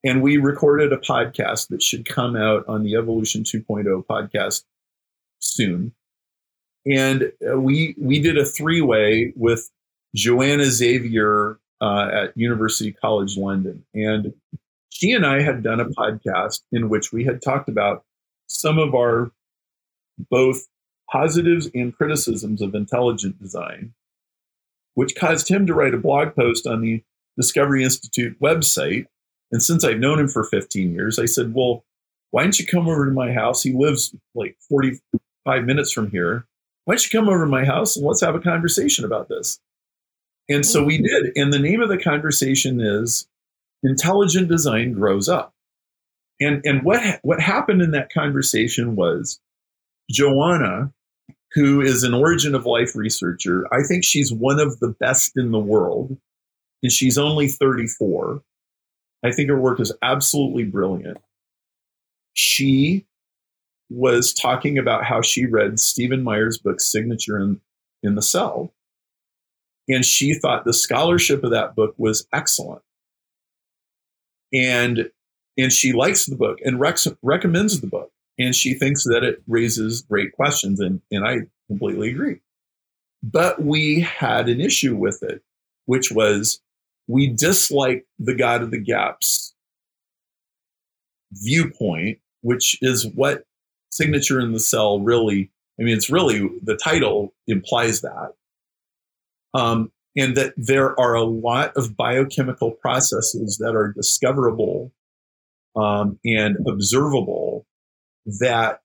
[0.04, 4.64] and we recorded a podcast that should come out on the Evolution 2.0 podcast
[5.40, 5.94] soon.
[6.86, 9.70] And uh, we we did a three way with
[10.16, 14.34] Joana Xavier uh, at University College London, and
[14.90, 18.06] she and I had done a podcast in which we had talked about
[18.48, 19.32] some of our
[20.30, 20.66] both
[21.12, 23.94] positives and criticisms of intelligent design,
[24.94, 27.04] which caused him to write a blog post on the
[27.38, 29.06] Discovery Institute website.
[29.52, 31.84] And since I've known him for 15 years, I said, Well,
[32.32, 33.62] why don't you come over to my house?
[33.62, 36.46] He lives like 45 minutes from here.
[36.86, 39.60] Why don't you come over to my house and let's have a conversation about this?
[40.50, 41.32] And so we did.
[41.36, 43.28] And the name of the conversation is
[43.84, 45.54] Intelligent Design Grows Up.
[46.40, 49.40] And, and what, what happened in that conversation was
[50.12, 50.92] Joana,
[51.56, 55.52] who is an origin of life researcher, I think she's one of the best in
[55.52, 56.18] the world.
[56.84, 58.42] And she's only 34.
[59.24, 61.18] I think her work is absolutely brilliant.
[62.34, 63.08] She
[63.90, 67.62] was talking about how she read Stephen Meyer's book, Signature in,
[68.04, 68.74] in the Cell.
[69.88, 72.82] And she thought the scholarship of that book was excellent.
[74.54, 75.10] And,
[75.58, 79.42] and she likes the book and rec- recommends the book and she thinks that it
[79.48, 82.40] raises great questions and, and i completely agree.
[83.24, 85.42] But we had an issue with it
[85.86, 86.62] which was
[87.08, 89.54] we dislike the god of the gaps
[91.32, 93.46] viewpoint which is what
[93.92, 98.34] signature in the cell really i mean it's really the title implies that.
[99.54, 104.92] Um, and that there are a lot of biochemical processes that are discoverable
[105.76, 107.66] um, and observable
[108.40, 108.80] that,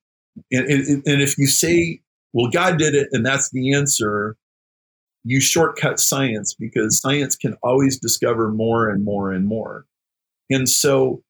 [0.51, 2.01] and, and, and if you say,
[2.33, 4.37] well, God did it and that's the answer,
[5.25, 9.87] you shortcut science because science can always discover more and more and more.
[10.49, 11.23] And so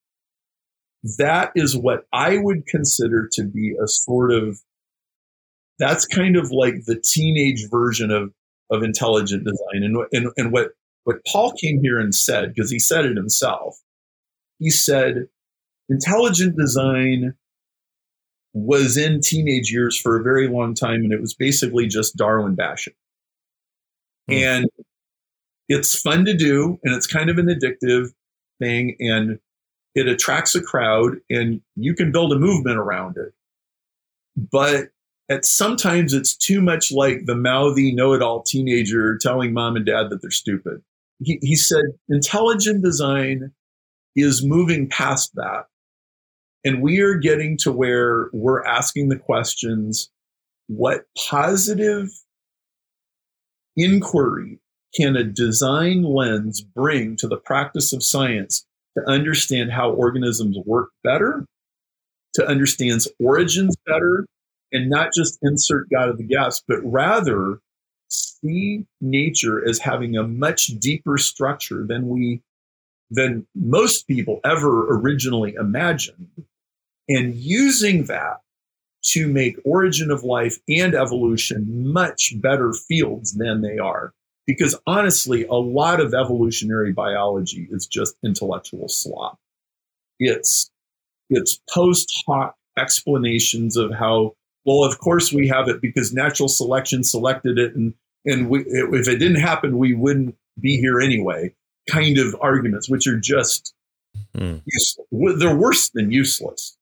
[1.19, 4.61] that is what I would consider to be a sort of
[5.79, 8.33] that's kind of like the teenage version of
[8.71, 10.73] of intelligent design and and, and what
[11.05, 13.79] what Paul came here and said because he said it himself
[14.59, 15.27] he said
[15.89, 17.35] intelligent design
[18.53, 22.55] was in teenage years for a very long time, and it was basically just Darwin
[22.55, 22.95] bashing.
[24.29, 24.35] Hmm.
[24.35, 24.67] And
[25.69, 28.09] it's fun to do, and it's kind of an addictive
[28.59, 29.39] thing, and
[29.95, 33.33] it attracts a crowd, and you can build a movement around it.
[34.37, 34.89] But
[35.29, 40.23] at sometimes it's too much like the mouthy know-it-all teenager telling mom and dad that
[40.23, 40.83] they're stupid.
[41.23, 43.53] He, he said intelligent design
[44.17, 45.67] is moving past that
[46.65, 50.11] and we are getting to where we're asking the questions
[50.67, 52.09] what positive
[53.77, 54.59] inquiry
[54.95, 60.91] can a design lens bring to the practice of science to understand how organisms work
[61.05, 61.47] better,
[62.35, 64.27] to understand origins better,
[64.73, 67.61] and not just insert God of the gaps, but rather
[68.09, 72.43] see nature as having a much deeper structure than we
[73.13, 76.29] than most people ever originally imagined
[77.11, 78.39] and using that
[79.03, 84.15] to make origin of life and evolution much better fields than they are.
[84.47, 89.39] Because honestly, a lot of evolutionary biology is just intellectual slop.
[90.19, 90.71] It's
[91.29, 94.35] it's post hoc explanations of how
[94.65, 97.95] well, of course we have it because natural selection selected it, and
[98.25, 101.55] and we, if it didn't happen, we wouldn't be here anyway.
[101.89, 103.73] Kind of arguments, which are just
[104.37, 104.63] mm.
[105.39, 106.77] they're worse than useless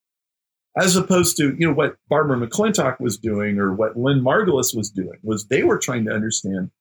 [0.77, 4.89] as opposed to you know what Barbara McClintock was doing or what Lynn Margulis was
[4.89, 6.71] doing was they were trying to understand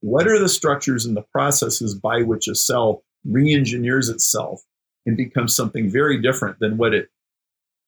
[0.00, 4.62] what are the structures and the processes by which a cell re-engineers itself
[5.06, 7.08] and becomes something very different than what it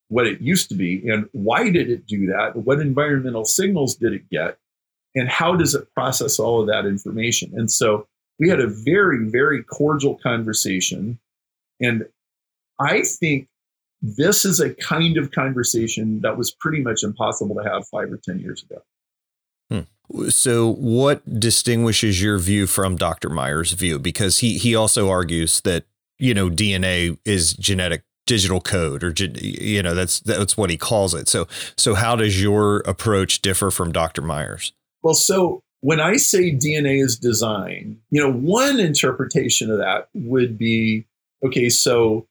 [0.08, 1.08] what it used to be.
[1.08, 2.56] And why did it do that?
[2.56, 4.58] What environmental signals did it get?
[5.14, 7.52] And how does it process all of that information?
[7.54, 8.08] And so
[8.40, 11.18] we had a very very cordial conversation.
[11.80, 12.06] And
[12.80, 13.46] i think
[14.02, 18.18] this is a kind of conversation that was pretty much impossible to have five or
[18.22, 18.82] ten years ago
[19.70, 20.28] hmm.
[20.28, 23.28] so, what distinguishes your view from Dr.
[23.28, 23.98] Meyer's view?
[23.98, 25.84] Because he he also argues that
[26.18, 31.14] you know DNA is genetic digital code, or you know that's that's what he calls
[31.14, 31.28] it.
[31.28, 34.22] So, so how does your approach differ from Dr.
[34.22, 34.72] Meyer's?
[35.02, 40.56] Well, so when I say DNA is design, you know, one interpretation of that would
[40.56, 41.06] be
[41.44, 41.68] okay.
[41.68, 42.28] So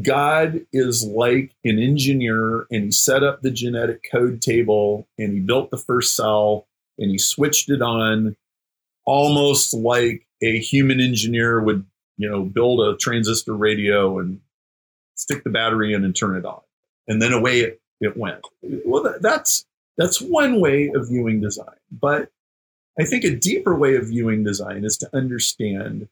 [0.00, 5.40] God is like an engineer, and he set up the genetic code table, and he
[5.40, 6.66] built the first cell
[6.98, 8.36] and he switched it on
[9.04, 11.84] almost like a human engineer would,
[12.16, 14.40] you know, build a transistor radio and
[15.14, 16.60] stick the battery in and turn it on.
[17.08, 18.40] And then away it, it went.
[18.62, 19.66] Well, that, that's
[19.98, 21.76] that's one way of viewing design.
[21.90, 22.30] But
[22.98, 26.08] I think a deeper way of viewing design is to understand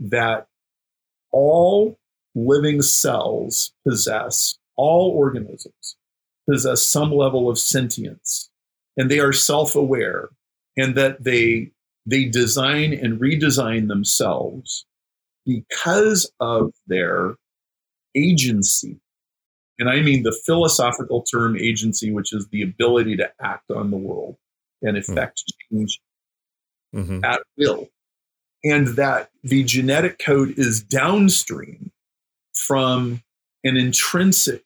[0.00, 0.48] that
[1.30, 1.96] all
[2.34, 5.96] living cells possess, all organisms
[6.48, 8.50] possess some level of sentience
[8.96, 10.28] and they are self-aware
[10.76, 11.70] and that they
[12.06, 14.84] they design and redesign themselves
[15.46, 17.36] because of their
[18.14, 18.98] agency
[19.78, 23.96] and i mean the philosophical term agency which is the ability to act on the
[23.96, 24.36] world
[24.82, 25.78] and effect mm-hmm.
[25.78, 26.00] change
[26.94, 27.24] mm-hmm.
[27.24, 27.88] at will
[28.62, 31.90] and that the genetic code is downstream
[32.54, 33.22] from
[33.64, 34.64] an intrinsic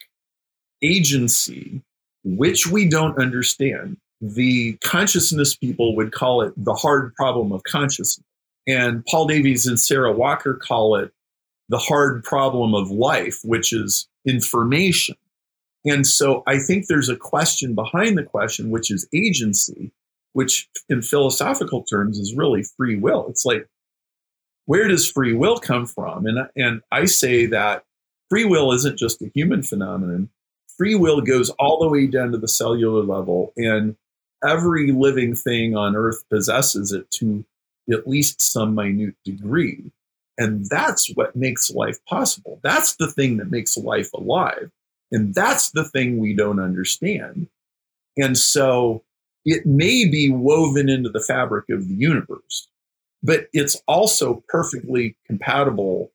[0.83, 1.83] agency
[2.25, 8.25] which we don't understand the consciousness people would call it the hard problem of consciousness.
[8.67, 11.13] And Paul Davies and Sarah Walker call it
[11.69, 15.17] the hard problem of life, which is information.
[15.85, 19.93] And so I think there's a question behind the question, which is agency,
[20.33, 23.27] which in philosophical terms is really free will.
[23.29, 23.67] It's like,
[24.69, 26.27] where does free will come from?
[26.27, 27.85] And, and I say that
[28.29, 30.29] free will isn't just a human phenomenon.
[30.77, 33.55] Free will goes all the way down to the cellular level.
[33.57, 33.97] And
[34.47, 37.47] every living thing on earth possesses it to
[37.91, 39.91] at least some minute degree.
[40.37, 42.61] And that's what makes life possible.
[42.63, 44.71] That's the thing that makes life alive.
[45.11, 47.49] And that's the thing we don't understand.
[48.19, 49.03] And so
[49.47, 52.69] it may be woven into the fabric of the universe,
[53.23, 56.13] but it's also perfectly compatible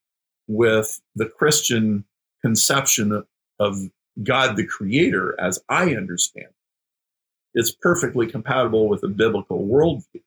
[0.47, 2.05] with the Christian
[2.41, 3.23] conception
[3.59, 3.77] of
[4.21, 6.55] God the Creator as I understand it.
[7.59, 10.21] it's perfectly compatible with a biblical worldview.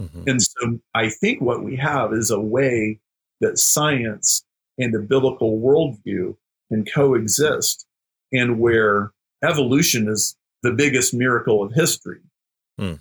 [0.00, 0.22] Mm-hmm.
[0.26, 3.00] And so I think what we have is a way
[3.40, 4.44] that science
[4.78, 6.36] and a biblical worldview
[6.70, 7.86] can coexist
[8.32, 9.12] and where
[9.42, 12.20] evolution is the biggest miracle of history.
[12.78, 12.94] Hmm.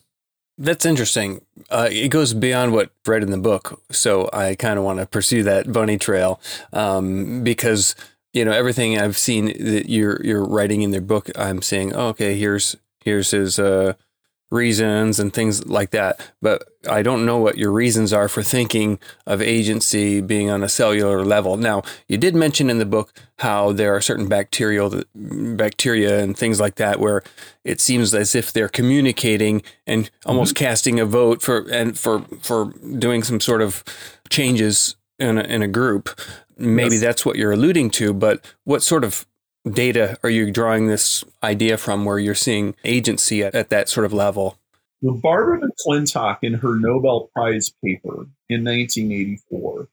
[0.58, 1.42] That's interesting.
[1.70, 3.82] Uh, it goes beyond what read in the book.
[3.92, 6.40] So I kind of want to pursue that bunny trail
[6.72, 7.96] um, because
[8.32, 11.30] you know everything I've seen that you're you're writing in their book.
[11.38, 13.94] I'm saying, oh, okay, here's here's his uh,
[14.52, 16.20] reasons and things like that.
[16.42, 20.70] But I don't know what your reasons are for thinking of agency being on a
[20.70, 21.58] cellular level.
[21.58, 26.60] Now, you did mention in the book how there are certain bacterial bacteria and things
[26.60, 27.24] like that where
[27.64, 30.66] it seems as if they're communicating and almost mm-hmm.
[30.66, 33.84] casting a vote for and for for doing some sort of
[34.30, 36.20] changes in a, in a group.
[36.58, 37.02] Maybe yes.
[37.02, 39.26] that's what you're alluding to, but what sort of
[39.72, 44.06] data are you drawing this idea from where you're seeing agency at, at that sort
[44.06, 44.58] of level?
[45.02, 49.88] Well, Barbara McClintock, in her Nobel Prize paper in 1984,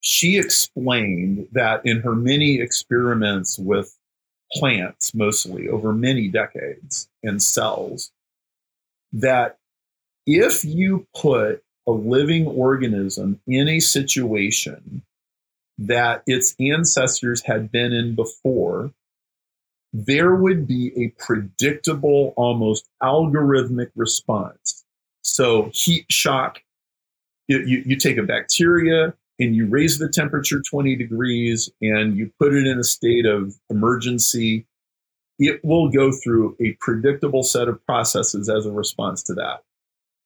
[0.00, 3.96] she explained that in her many experiments with
[4.52, 8.10] plants, mostly over many decades, and cells,
[9.12, 9.58] that
[10.26, 15.02] if you put a living organism in a situation
[15.80, 18.92] that its ancestors had been in before,
[19.92, 24.84] there would be a predictable, almost algorithmic response.
[25.22, 26.62] So, heat shock,
[27.48, 32.54] you, you, take a bacteria and you raise the temperature 20 degrees and you put
[32.54, 34.66] it in a state of emergency,
[35.38, 39.62] it will go through a predictable set of processes as a response to that.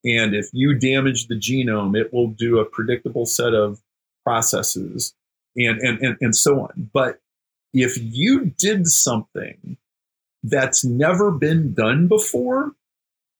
[0.05, 3.81] And if you damage the genome, it will do a predictable set of
[4.25, 5.15] processes
[5.57, 6.91] and, and, and, and so on.
[6.93, 7.21] But
[7.73, 9.77] if you did something
[10.43, 12.73] that's never been done before,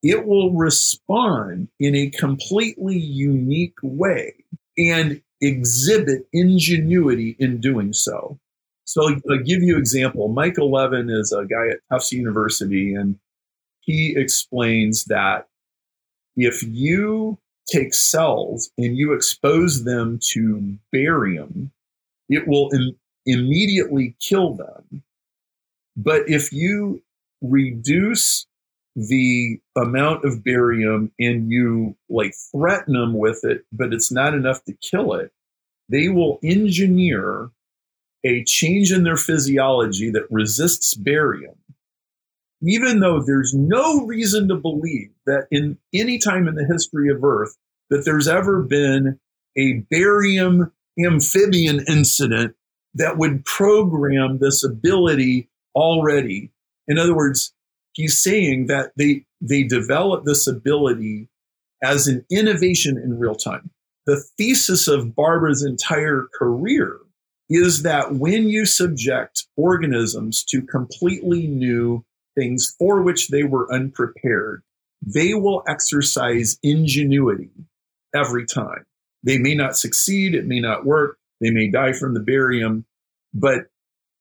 [0.03, 4.33] it will respond in a completely unique way
[4.77, 8.39] and exhibit ingenuity in doing so.
[8.85, 10.27] So I'll give you an example.
[10.27, 13.17] Michael Levin is a guy at Tufts University, and
[13.79, 15.47] he explains that
[16.35, 21.71] if you take cells and you expose them to barium,
[22.29, 25.03] it will Im- immediately kill them.
[25.97, 27.01] But if you
[27.41, 28.45] reduce
[28.95, 34.63] the amount of barium and you like threaten them with it, but it's not enough
[34.65, 35.31] to kill it,
[35.89, 37.49] they will engineer
[38.23, 41.55] a change in their physiology that resists barium,
[42.63, 47.23] even though there's no reason to believe that in any time in the history of
[47.23, 47.55] Earth
[47.89, 49.19] that there's ever been
[49.57, 52.55] a barium amphibian incident
[52.93, 56.51] that would program this ability already.
[56.87, 57.53] In other words,
[57.93, 61.29] he's saying that they they develop this ability
[61.83, 63.69] as an innovation in real time.
[64.05, 66.99] The thesis of Barbara's entire career
[67.49, 72.03] is that when you subject organisms to completely new
[72.35, 74.63] things for which they were unprepared,
[75.01, 77.51] they will exercise ingenuity
[78.15, 78.85] every time.
[79.25, 82.85] They may not succeed, it may not work, they may die from the barium,
[83.33, 83.65] but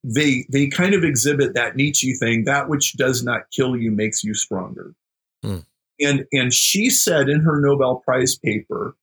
[0.02, 4.24] they they kind of exhibit that Nietzsche thing, that which does not kill you makes
[4.24, 4.94] you stronger.
[5.42, 5.58] Hmm.
[6.00, 8.96] And and she said in her Nobel Prize paper,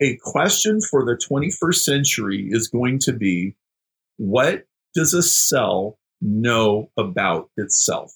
[0.00, 3.56] a question for the 21st century is going to be
[4.18, 8.12] what does a cell know about itself?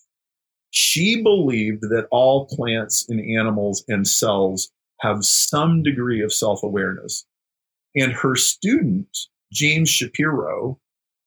[0.71, 4.71] She believed that all plants and animals and cells
[5.01, 7.25] have some degree of self awareness.
[7.97, 9.17] And her student,
[9.53, 10.79] James Shapiro,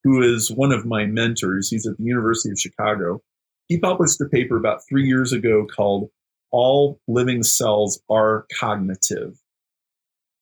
[0.04, 1.70] who is one of my mentors.
[1.70, 3.22] He's at the University of Chicago.
[3.68, 6.10] He published a paper about three years ago called
[6.52, 9.40] All Living Cells Are Cognitive.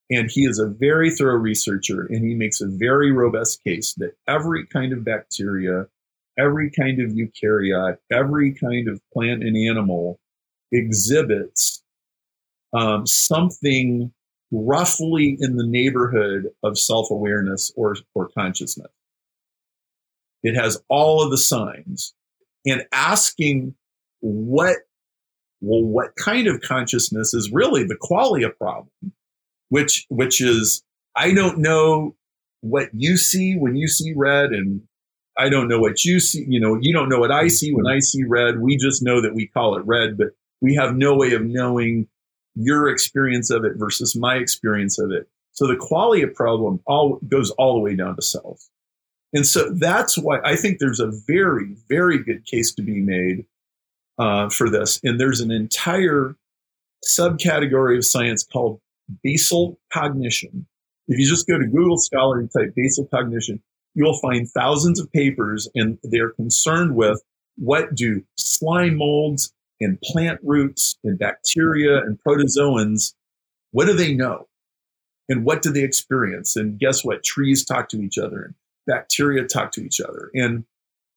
[0.09, 4.13] And he is a very thorough researcher and he makes a very robust case that
[4.27, 5.85] every kind of bacteria,
[6.37, 10.19] every kind of eukaryote, every kind of plant and animal
[10.73, 11.80] exhibits
[12.73, 14.11] um, something
[14.51, 18.91] roughly in the neighborhood of self awareness or, or consciousness.
[20.43, 22.13] It has all of the signs.
[22.65, 23.75] And asking
[24.19, 24.77] what,
[25.61, 29.13] well, what kind of consciousness is really the qualia problem,
[29.69, 30.83] which, which is,
[31.15, 32.15] I don't know
[32.61, 34.81] what you see when you see red and
[35.37, 36.45] I don't know what you see.
[36.47, 38.59] You know, you don't know what I see when I see red.
[38.59, 40.27] We just know that we call it red, but
[40.61, 42.07] we have no way of knowing
[42.55, 45.27] your experience of it versus my experience of it.
[45.53, 48.69] So the qualia problem all goes all the way down to cells.
[49.33, 53.45] And so that's why I think there's a very, very good case to be made
[54.17, 54.99] uh, for this.
[55.03, 56.35] And there's an entire
[57.07, 58.79] subcategory of science called
[59.23, 60.67] basal cognition.
[61.07, 63.61] If you just go to Google Scholar and type basal cognition,
[63.95, 67.21] you'll find thousands of papers and they're concerned with
[67.57, 73.13] what do slime molds and plant roots and bacteria and protozoans,
[73.71, 74.47] what do they know?
[75.27, 76.55] And what do they experience?
[76.55, 77.23] And guess what?
[77.23, 78.55] Trees talk to each other and
[78.87, 80.29] bacteria talk to each other.
[80.33, 80.65] And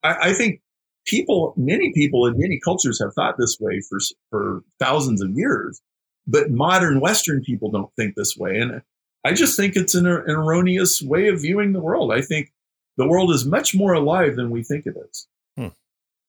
[0.02, 0.60] I, I think
[1.06, 3.98] people, many people in many cultures have thought this way for,
[4.30, 5.80] for thousands of years,
[6.26, 8.58] but modern Western people don't think this way.
[8.58, 8.82] And
[9.24, 12.12] I just think it's an, an erroneous way of viewing the world.
[12.12, 12.52] I think
[12.96, 15.26] the world is much more alive than we think it is.
[15.56, 15.68] Hmm.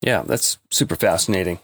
[0.02, 1.60] Yeah, that's super fascinating.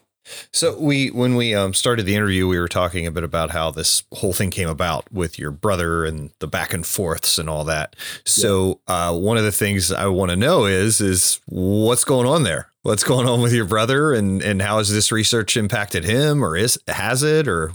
[0.53, 3.71] So we, when we um, started the interview, we were talking a bit about how
[3.71, 7.65] this whole thing came about with your brother and the back and forths and all
[7.65, 7.97] that.
[8.25, 12.45] So uh, one of the things I want to know is is what's going on
[12.45, 12.69] there?
[12.83, 16.57] What's going on with your brother, and and how has this research impacted him, or
[16.57, 17.73] is has it, or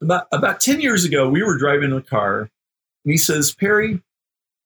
[0.00, 2.48] about about ten years ago, we were driving in a car, and
[3.04, 4.00] he says, "Perry,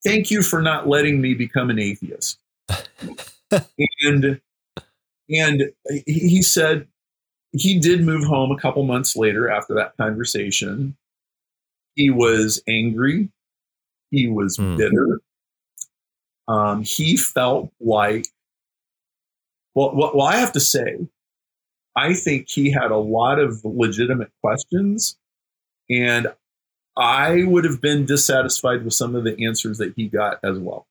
[0.04, 2.38] thank you for not letting me become an atheist."
[3.50, 4.40] and
[5.28, 5.72] and
[6.06, 6.86] he said
[7.56, 10.96] he did move home a couple months later after that conversation.
[11.94, 13.30] He was angry.
[14.10, 14.76] He was mm.
[14.76, 15.20] bitter.
[16.48, 18.26] Um, he felt like,
[19.74, 20.98] well, well, I have to say,
[21.96, 25.16] I think he had a lot of legitimate questions,
[25.88, 26.28] and
[26.96, 30.86] I would have been dissatisfied with some of the answers that he got as well.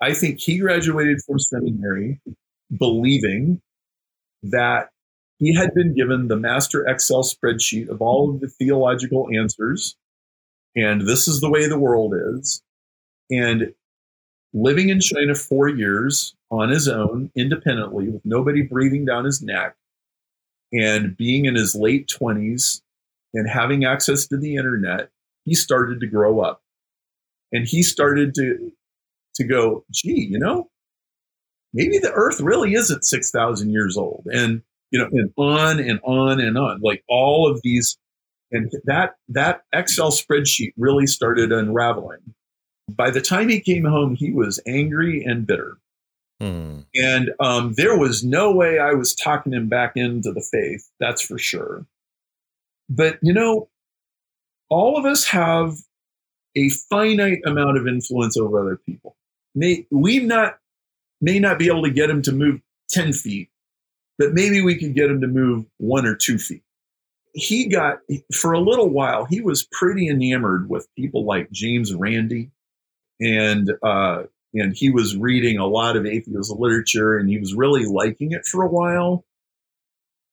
[0.00, 2.20] I think he graduated from seminary
[2.76, 3.60] believing
[4.44, 4.91] that
[5.42, 9.96] he had been given the master Excel spreadsheet of all of the theological answers.
[10.76, 12.62] And this is the way the world is.
[13.28, 13.74] And
[14.54, 19.74] living in China four years on his own, independently, with nobody breathing down his neck,
[20.72, 22.80] And being in his late 20s
[23.34, 25.10] and having access to the internet,
[25.44, 26.62] he started to grow up.
[27.50, 28.72] And he started to,
[29.34, 30.70] to go, gee, you know,
[31.74, 34.28] maybe the earth really isn't 6,000 years old.
[34.32, 34.62] And,
[34.92, 37.98] you know, and on and on and on, like all of these.
[38.52, 42.34] And that, that Excel spreadsheet really started unraveling.
[42.90, 45.78] By the time he came home, he was angry and bitter.
[46.40, 46.80] Hmm.
[46.94, 51.22] And um, there was no way I was talking him back into the faith, that's
[51.22, 51.86] for sure.
[52.90, 53.68] But, you know,
[54.68, 55.76] all of us have
[56.54, 59.16] a finite amount of influence over other people.
[59.54, 60.58] May, we not
[61.22, 63.48] may not be able to get him to move 10 feet,
[64.18, 66.62] but maybe we could get him to move one or two feet.
[67.34, 67.98] He got,
[68.34, 72.50] for a little while, he was pretty enamored with people like James Randi.
[73.20, 77.86] And, uh, and he was reading a lot of atheist literature and he was really
[77.86, 79.24] liking it for a while.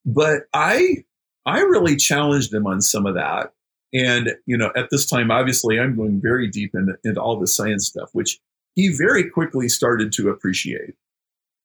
[0.06, 1.06] But I,
[1.46, 3.54] I really challenged him on some of that.
[3.94, 7.48] And, you know, at this time, obviously, I'm going very deep into, into all the
[7.48, 8.40] science stuff, which
[8.76, 10.96] he very quickly started to appreciate.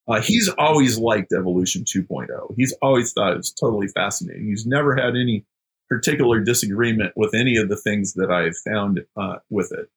[0.06, 2.28] Uh, he's always liked Evolution 2.0.
[2.56, 4.46] He's always thought it was totally fascinating.
[4.46, 5.46] He's never had any
[5.88, 9.88] particular disagreement with any of the things that I've found uh, with it.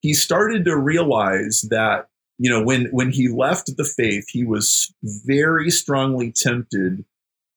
[0.00, 2.08] He started to realize that,
[2.38, 7.04] you know, when, when he left the faith, he was very strongly tempted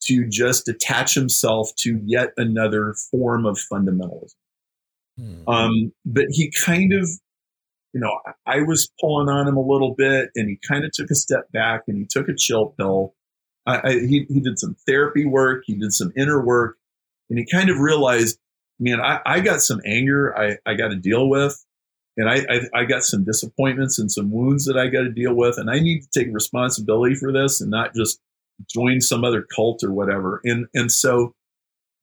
[0.04, 4.36] to just attach himself to yet another form of fundamentalism.
[5.18, 5.48] Hmm.
[5.48, 7.10] Um, but he kind of
[7.94, 11.12] you know, I was pulling on him a little bit and he kind of took
[11.12, 13.14] a step back and he took a chill pill.
[13.66, 16.78] I, I, he, he did some therapy work, he did some inner work,
[17.30, 18.38] and he kind of realized,
[18.80, 21.64] man, I, I got some anger I, I got to deal with.
[22.16, 25.34] And I, I, I got some disappointments and some wounds that I got to deal
[25.34, 25.58] with.
[25.58, 28.20] And I need to take responsibility for this and not just
[28.70, 30.40] join some other cult or whatever.
[30.44, 31.34] And, and so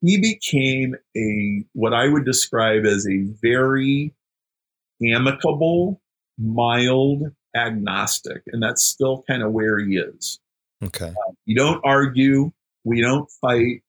[0.01, 4.13] he became a, what I would describe as a very
[5.03, 6.01] amicable,
[6.39, 8.43] mild agnostic.
[8.49, 10.41] And that's still kind of where he is.
[10.83, 11.09] Okay.
[11.09, 12.53] Uh, you don't argue.
[12.85, 13.83] We don't fight.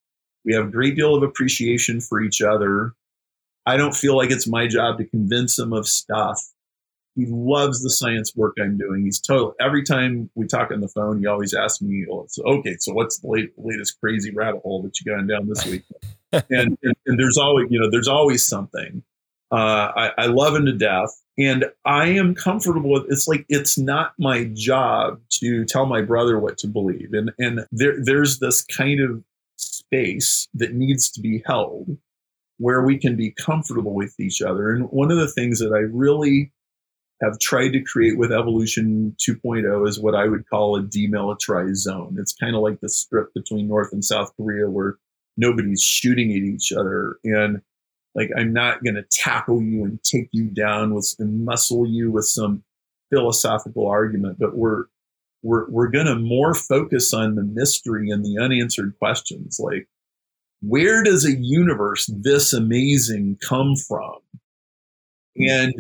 [0.44, 2.94] We have a great deal of appreciation for each other.
[3.66, 6.42] I don't feel like it's my job to convince him of stuff.
[7.16, 9.04] He loves the science work I'm doing.
[9.04, 9.54] He's total.
[9.60, 13.20] Every time we talk on the phone, he always asks me, well, "Okay, so what's
[13.20, 15.84] the late, latest crazy rabbit hole that you got down this week?"
[16.32, 19.04] and, and, and there's always, you know, there's always something.
[19.52, 21.10] Uh, I, I love him to death.
[21.38, 26.38] And I am comfortable with it's like it's not my job to tell my brother
[26.40, 27.14] what to believe.
[27.14, 29.24] And and there there's this kind of
[29.56, 31.98] space that needs to be held
[32.58, 34.72] where we can be comfortable with each other.
[34.72, 36.52] And one of the things that I really
[37.22, 42.18] have tried to create with Evolution 2.0 is what I would call a demilitarized zone.
[42.20, 44.98] It's kind of like the strip between North and South Korea where
[45.38, 47.18] nobody's shooting at each other.
[47.24, 47.62] And
[48.16, 52.12] like I'm not going to tackle you and take you down with and muscle you
[52.12, 52.64] with some
[53.12, 54.86] philosophical argument, but we're
[55.44, 59.88] we're we're going to more focus on the mystery and the unanswered questions like
[60.62, 64.20] where does a universe this amazing come from?
[65.36, 65.74] And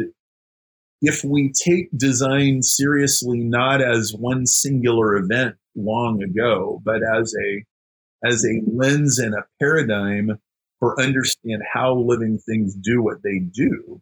[1.02, 7.64] if we take design seriously not as one singular event long ago, but as a
[8.28, 10.40] as a lens and a paradigm
[10.82, 14.02] or understand how living things do what they do,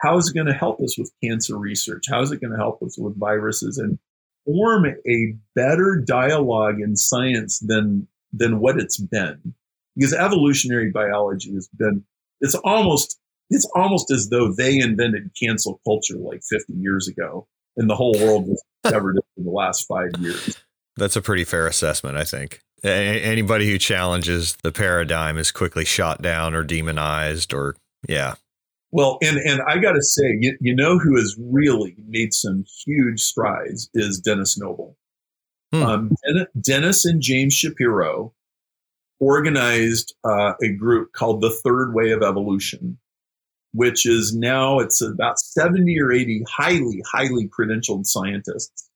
[0.00, 2.04] how is it going to help us with cancer research?
[2.08, 3.98] How is it going to help us with viruses and
[4.44, 9.54] form a better dialogue in science than than what it's been?
[9.96, 12.04] Because evolutionary biology has been
[12.40, 13.18] it's almost
[13.50, 17.46] it's almost as though they invented cancel culture like 50 years ago
[17.76, 20.58] and the whole world was discovered in the last five years.
[20.96, 22.60] That's a pretty fair assessment, I think.
[22.84, 27.76] Anybody who challenges the paradigm is quickly shot down or demonized, or
[28.06, 28.34] yeah.
[28.92, 32.64] Well, and and I got to say, you, you know who has really made some
[32.84, 34.96] huge strides is Denis Noble.
[35.72, 35.82] Hmm.
[35.82, 36.16] Um,
[36.60, 38.34] Denis and James Shapiro
[39.18, 42.98] organized uh, a group called the Third Way of Evolution,
[43.72, 48.90] which is now it's about 70 or 80 highly, highly credentialed scientists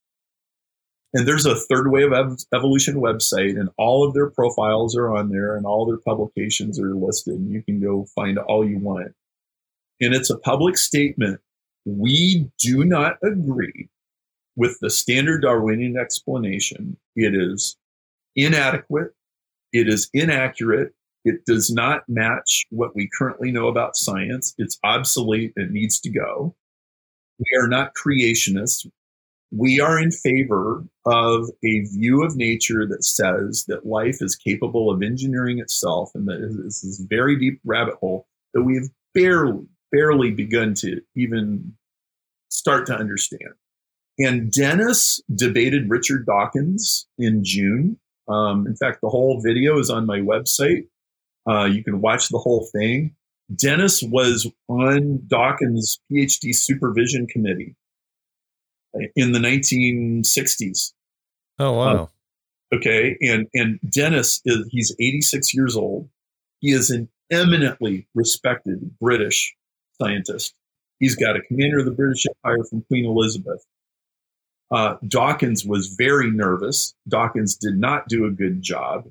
[1.14, 5.14] and there's a third wave of ev- evolution website, and all of their profiles are
[5.14, 7.34] on there, and all their publications are listed.
[7.34, 9.14] And you can go find all you want.
[10.00, 11.40] And it's a public statement.
[11.84, 13.88] We do not agree
[14.54, 16.98] with the standard Darwinian explanation.
[17.16, 17.76] It is
[18.36, 19.12] inadequate.
[19.72, 20.92] It is inaccurate.
[21.24, 24.54] It does not match what we currently know about science.
[24.58, 25.52] It's obsolete.
[25.56, 26.54] It needs to go.
[27.38, 28.86] We are not creationists
[29.50, 34.90] we are in favor of a view of nature that says that life is capable
[34.90, 39.66] of engineering itself and that this is very deep rabbit hole that we have barely,
[39.90, 41.74] barely begun to even
[42.50, 43.54] start to understand.
[44.18, 47.98] And Denis debated Richard Dawkins in June.
[48.28, 50.88] Um, in fact, the whole video is on my website.
[51.48, 53.14] Uh, you can watch the whole thing.
[53.54, 57.76] Denis was on Dawkins' PhD supervision committee
[59.16, 60.92] in the 1960s.
[61.58, 62.10] Oh wow.
[62.72, 66.08] Uh, okay, and and Denis is he's 86 years old.
[66.60, 69.54] He is an eminently respected British
[70.00, 70.54] scientist.
[70.98, 73.64] He's got a commander of the British Empire from Queen Elizabeth.
[74.70, 76.94] Uh, Dawkins was very nervous.
[77.08, 79.08] Dawkins did not do a good job.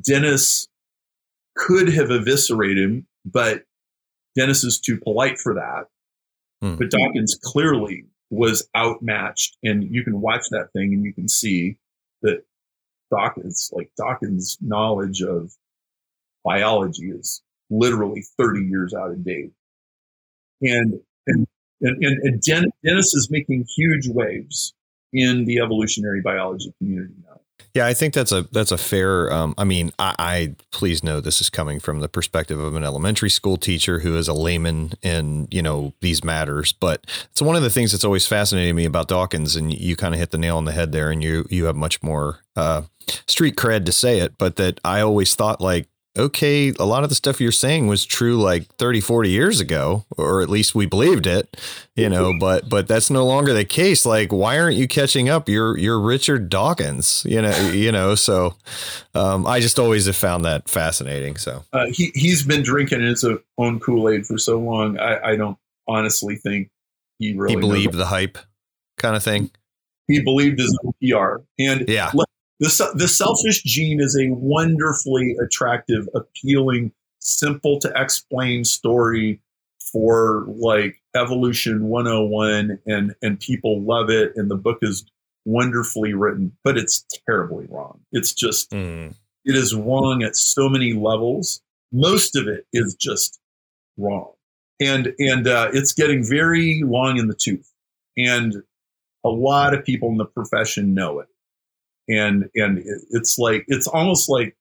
[0.00, 0.68] Denis
[1.54, 3.64] could have eviscerated him, but
[4.34, 5.86] Denis is too polite for that.
[6.60, 6.76] Hmm.
[6.76, 9.56] But Dawkins clearly was outmatched.
[9.62, 11.78] And you can watch that thing and you can see
[12.22, 12.44] that
[13.10, 15.52] Dawkins, like Dawkins' knowledge of
[16.44, 19.52] biology is literally 30 years out of date.
[20.62, 21.46] And, and,
[21.80, 24.74] and, and Denis is making huge waves
[25.12, 27.37] in the evolutionary biology community now.
[27.74, 29.32] Yeah, I think that's a that's a fair.
[29.32, 32.82] Um, I mean, I, I, please know this is coming from the perspective of an
[32.82, 36.72] elementary school teacher who is a layman in you know these matters.
[36.72, 40.14] But it's one of the things that's always fascinated me about Dawkins, and you, kind
[40.14, 42.82] of hit the nail on the head there, and you you have much more uh,
[43.26, 44.38] street cred to say it.
[44.38, 45.88] But that I always thought like
[46.18, 50.04] okay, a lot of the stuff you're saying was true like 30, 40 years ago,
[50.16, 51.56] or at least we believed it,
[51.94, 54.04] you know, but but that's no longer the case.
[54.04, 55.48] Like, why aren't you catching up?
[55.48, 58.14] You're you're Richard Dawkins, you know, you know.
[58.14, 58.54] So
[59.14, 61.36] um, I just always have found that fascinating.
[61.36, 63.24] So uh, he he's been drinking his
[63.56, 64.98] own Kool-Aid for so long.
[64.98, 66.70] I, I don't honestly think
[67.18, 68.38] he really he believed the hype
[68.98, 69.50] kind of thing.
[70.06, 71.42] He believed his own PR.
[71.58, 72.10] And yeah.
[72.60, 79.40] The, the selfish gene is a wonderfully attractive, appealing, simple to explain story
[79.92, 85.06] for like evolution 101 and and people love it and the book is
[85.44, 88.00] wonderfully written but it's terribly wrong.
[88.12, 89.14] It's just mm.
[89.44, 91.62] it is wrong at so many levels.
[91.90, 93.40] Most of it is just
[93.96, 94.32] wrong.
[94.80, 97.72] And and uh, it's getting very long in the tooth.
[98.16, 98.62] And
[99.24, 101.28] a lot of people in the profession know it
[102.08, 104.56] and and it's like it's almost like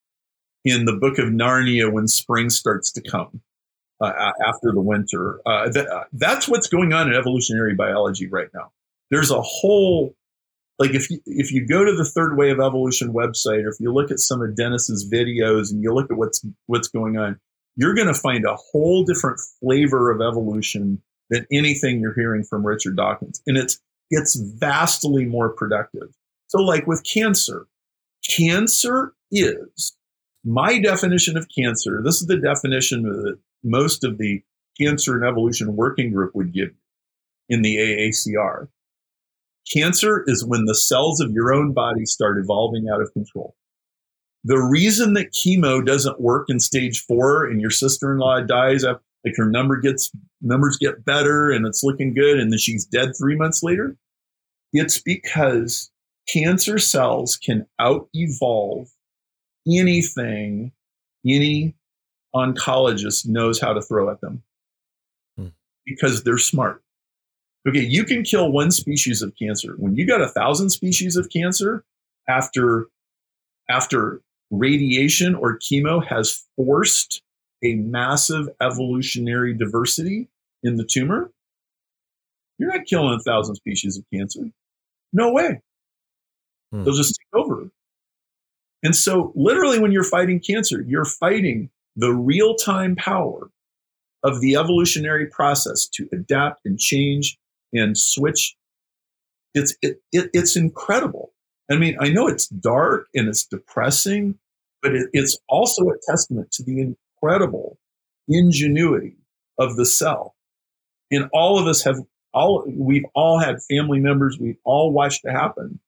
[0.65, 3.41] in the book of Narnia when spring starts to come
[4.01, 5.39] uh, after the winter.
[5.45, 8.71] Uh, that, uh, that's what's going on in evolutionary biology right now.
[9.09, 10.15] There's a whole
[10.79, 13.79] like if you if you go to the Third Way of Evolution website, or if
[13.79, 17.39] you look at some of Denis's videos and you look at what's what's going on,
[17.75, 22.65] you're going to find a whole different flavor of evolution than anything you're hearing from
[22.65, 23.79] Richard Dawkins, and it's
[24.11, 26.09] it's vastly more productive.
[26.47, 27.67] So, like with cancer,
[28.27, 29.95] cancer is
[30.45, 32.01] my definition of cancer.
[32.03, 34.41] This is the definition that most of the
[34.79, 36.69] Cancer and Evolution Working Group would give
[37.49, 38.67] in the AACR.
[39.71, 43.55] Cancer is when the cells of your own body start evolving out of control.
[44.43, 49.49] The reason that chemo doesn't work in stage four and your sister-in-law dies, like her
[49.49, 53.61] number gets numbers get better and it's looking good, and then she's dead three months
[53.63, 53.97] later,
[54.71, 55.91] it's because
[56.31, 58.89] cancer cells can out evolve
[59.67, 60.71] anything
[61.25, 61.75] any
[62.35, 64.43] oncologist knows how to throw at them
[65.37, 65.47] hmm.
[65.85, 66.81] because they're smart.
[67.67, 69.73] Okay, you can kill one species of cancer.
[69.77, 71.83] When you got a thousand species of cancer
[72.29, 72.87] after
[73.69, 77.21] after radiation or chemo has forced
[77.63, 80.29] a massive evolutionary diversity
[80.63, 81.31] in the tumor,
[82.57, 84.49] you're not killing a thousand species of cancer.
[85.11, 85.61] No way.
[86.71, 86.83] Hmm.
[86.83, 87.69] They'll just take over.
[88.83, 93.49] And so, literally, when you're fighting cancer, you're fighting the real time power
[94.23, 97.37] of the evolutionary process to adapt and change
[97.73, 98.55] and switch.
[99.53, 101.33] It's, it, it, it's incredible.
[101.71, 104.37] I mean, I know it's dark and it's depressing,
[104.81, 107.77] but it, it's also a testament to the incredible
[108.27, 109.17] ingenuity
[109.57, 110.35] of the cell.
[111.09, 111.97] And all of us have
[112.33, 115.79] all, we've all had family members, we've all watched it happen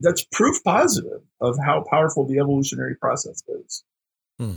[0.00, 3.84] that's proof positive of how powerful the evolutionary process is.
[4.38, 4.54] Hmm.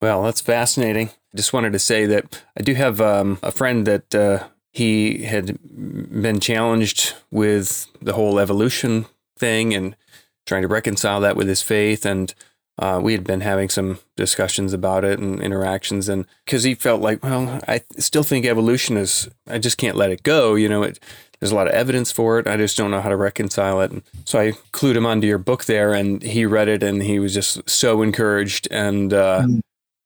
[0.00, 1.08] Well, that's fascinating.
[1.08, 5.22] I just wanted to say that I do have um, a friend that uh, he
[5.22, 9.06] had been challenged with the whole evolution
[9.38, 9.96] thing and
[10.44, 12.04] trying to reconcile that with his faith.
[12.04, 12.34] And
[12.78, 16.08] uh, we had been having some discussions about it and interactions.
[16.08, 20.10] And because he felt like, well, I still think evolution is, I just can't let
[20.10, 20.56] it go.
[20.56, 20.98] You know, it,
[21.42, 22.46] there's a lot of evidence for it.
[22.46, 23.90] I just don't know how to reconcile it.
[23.90, 27.18] And so I clued him onto your book there, and he read it, and he
[27.18, 29.58] was just so encouraged and uh, mm-hmm.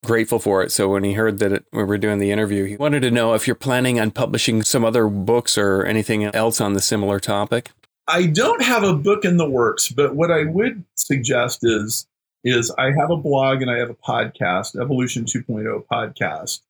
[0.07, 0.73] grateful for it.
[0.73, 3.35] So when he heard that it, we were doing the interview, he wanted to know
[3.35, 7.71] if you're planning on publishing some other books or anything else on the similar topic.
[8.09, 12.07] I don't have a book in the works, but what I would suggest is
[12.45, 16.61] is I have a blog and I have a podcast, Evolution 2.0 podcast.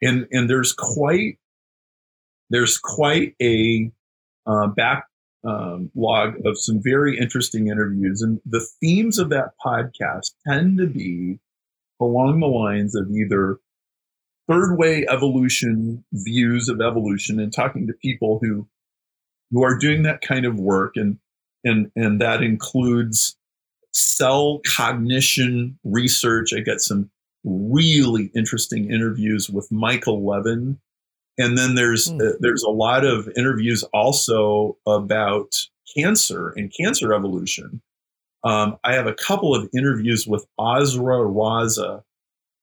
[0.00, 1.38] And and there's quite
[2.48, 3.90] there's quite a
[4.46, 5.06] uh, back
[5.44, 8.22] um, log of some very interesting interviews.
[8.22, 11.38] And the themes of that podcast tend to be
[12.00, 13.58] along the lines of either
[14.48, 18.66] third way evolution views of evolution and talking to people who
[19.50, 21.18] who are doing that kind of work and
[21.64, 23.36] and and that includes
[23.92, 26.52] cell cognition research.
[26.54, 27.10] I get some
[27.44, 30.78] really interesting interviews with Michael Levin.
[31.38, 32.20] And then there's mm.
[32.20, 35.66] uh, there's a lot of interviews also about
[35.96, 37.82] cancer and cancer evolution.
[38.44, 42.02] Um, I have a couple of interviews with Azra Raza,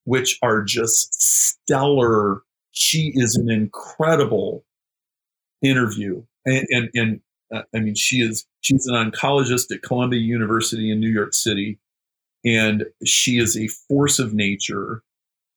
[0.06, 2.42] which are just stellar.
[2.72, 4.64] She is an incredible
[5.62, 7.22] interview, and, and, and
[7.54, 11.80] uh, I mean, she is she's an oncologist at Columbia University in New York City,
[12.44, 15.04] and she is a force of nature.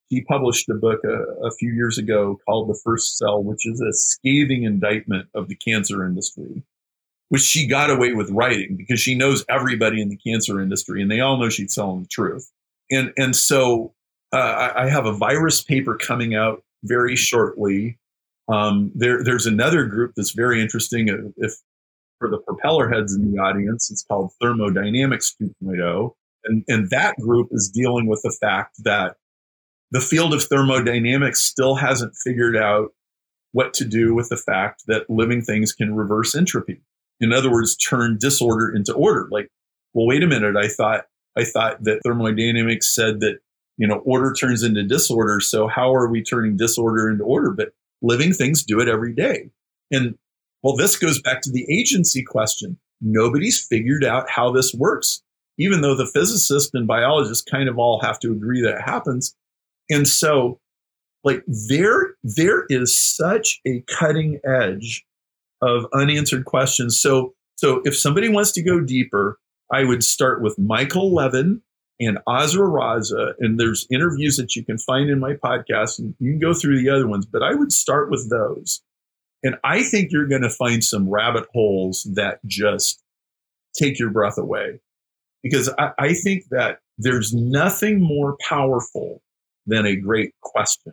[0.09, 3.81] He published a book a, a few years ago called The First Cell, which is
[3.81, 6.63] a scathing indictment of the cancer industry,
[7.29, 11.11] which she got away with writing because she knows everybody in the cancer industry, and
[11.11, 12.51] they all know she's telling the truth.
[12.91, 13.95] And and so
[14.33, 17.99] uh, I, I have a virus paper coming out very shortly
[18.49, 21.33] um, there, there's another group that's very interesting.
[21.37, 21.55] If
[22.19, 23.91] for the propeller heads in the audience.
[23.91, 26.13] It's called Thermodynamics 2.0.
[26.45, 29.17] And, and that group is dealing with the fact that
[29.91, 32.93] the field of thermodynamics still hasn't figured out
[33.53, 36.83] what to do with the fact that living things can reverse entropy.
[37.21, 39.29] In other words, turn disorder into order.
[39.31, 39.49] Like,
[39.95, 40.57] well, wait a minute.
[40.57, 41.07] I thought,
[41.37, 43.39] I thought that thermodynamics said that,
[43.79, 45.41] you know, order turns into disorder.
[45.41, 47.51] So how are we turning disorder into order?
[47.51, 47.71] But
[48.03, 49.51] living things do it every day.
[49.91, 50.17] And
[50.63, 52.79] well, this goes back to the agency question.
[53.01, 55.23] Nobody's figured out how this works,
[55.59, 59.35] even though the physicists and biologists kind of all have to agree that it happens.
[59.91, 60.61] And so,
[61.25, 65.05] like, there, there is such a cutting edge
[65.63, 67.01] of unanswered questions.
[67.01, 69.39] So, so if somebody wants to go deeper,
[69.73, 71.63] I would start with Michael Levin
[71.99, 76.33] and Azra Raza, and there's interviews that you can find in my podcast, and you
[76.33, 78.83] can go through the other ones, but I would start with those.
[79.43, 83.03] And I think you're going to find some rabbit holes that just
[83.75, 84.81] take your breath away.
[85.43, 89.23] Because I, I think that there's nothing more powerful
[89.67, 90.93] than a great question.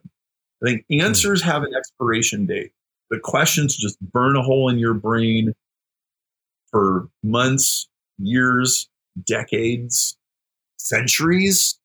[0.64, 1.02] I think hmm.
[1.02, 1.46] answers mm.
[1.46, 2.72] have an expiration date,
[3.10, 5.54] but questions just burn a hole in your brain
[6.72, 8.90] for months, years,
[9.26, 10.18] decades,
[10.78, 11.80] centuries.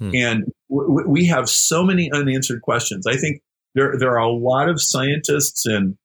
[0.00, 0.16] Mm.
[0.16, 3.06] And w- we have so many unanswered questions.
[3.06, 3.42] I think
[3.74, 5.96] there, there are a lot of scientists and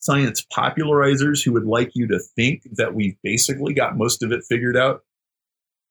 [0.00, 4.44] science popularizers who would like you to think that we've basically got most of it
[4.48, 5.02] figured out.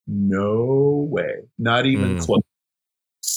[0.08, 1.44] No way.
[1.60, 2.26] Not even mm.
[2.26, 2.42] close.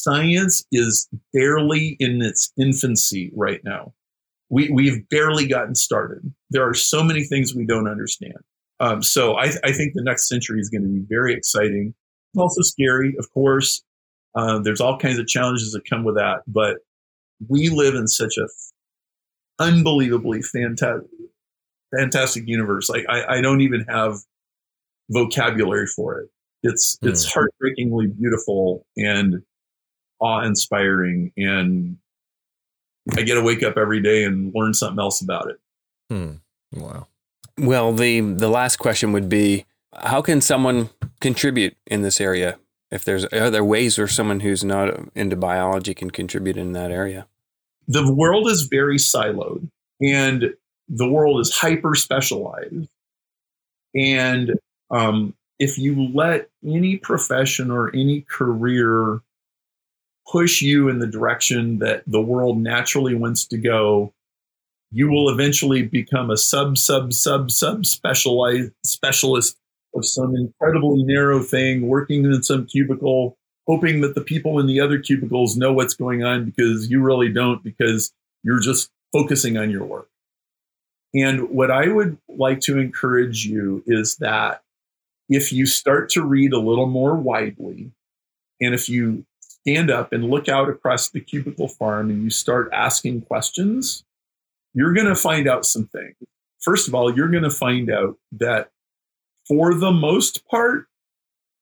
[0.03, 3.93] Science is barely in its infancy right now.
[4.49, 6.33] We, we've barely gotten started.
[6.51, 8.39] There are so many things we don't understand.
[8.81, 11.95] Um, so I, I, think the next century is going to be very exciting.
[12.33, 13.83] It's also scary, of course.
[14.35, 16.79] Uh, there's all kinds of challenges that come with that, but
[17.49, 18.49] we live in such a
[19.63, 21.11] unbelievably fantastic,
[21.95, 22.89] fantastic universe.
[22.89, 24.15] Like I, I don't even have
[25.11, 26.31] vocabulary for it.
[26.63, 27.11] It's mm.
[27.11, 29.43] it's heartbreakingly beautiful and
[30.21, 31.97] awe inspiring, and
[33.17, 35.61] I get to wake up every day and learn something else about it.
[36.09, 36.33] Hmm.
[36.73, 37.07] Wow.
[37.59, 40.91] Well, the the last question would be: How can someone
[41.21, 42.59] contribute in this area?
[42.91, 46.91] If there's are there ways where someone who's not into biology can contribute in that
[46.91, 47.27] area?
[47.91, 49.69] the world is very siloed
[50.01, 50.55] and
[50.89, 52.89] the world is hyper specialized.
[53.97, 54.53] And
[54.93, 59.21] um, if you let any profession or any career
[60.31, 64.13] push you in the direction that the world naturally wants to go,
[64.91, 69.57] you will eventually become a sub, sub, sub, sub specialized specialist
[69.95, 73.37] of some incredibly narrow thing, working in some cubicle
[73.71, 77.29] hoping that the people in the other cubicles know what's going on because you really
[77.29, 78.13] don't because
[78.43, 80.09] you're just focusing on your work.
[81.15, 84.63] And what I would like to encourage you is that
[85.29, 87.93] if you start to read a little more widely,
[88.61, 89.25] and if you
[89.63, 94.05] stand up and look out across the cubicle farm and you start asking questions,
[94.75, 96.17] you're going to find out some things.
[96.61, 98.71] first of all, you're going to find out that
[99.49, 100.87] for the most part,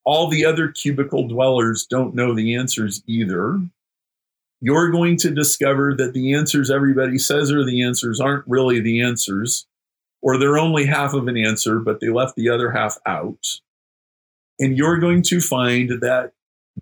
[0.05, 3.61] all the other cubicle dwellers don't know the answers either.
[4.61, 9.03] You're going to discover that the answers everybody says are the answers aren't really the
[9.03, 9.66] answers,
[10.20, 13.61] or they're only half of an answer, but they left the other half out.
[14.59, 16.33] And you're going to find that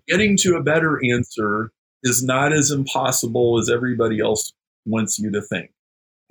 [0.07, 1.71] getting to a better answer
[2.03, 4.53] is not as impossible as everybody else
[4.85, 5.71] wants you to think.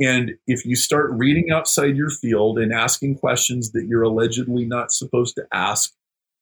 [0.01, 4.93] And if you start reading outside your field and asking questions that you're allegedly not
[4.93, 5.93] supposed to ask,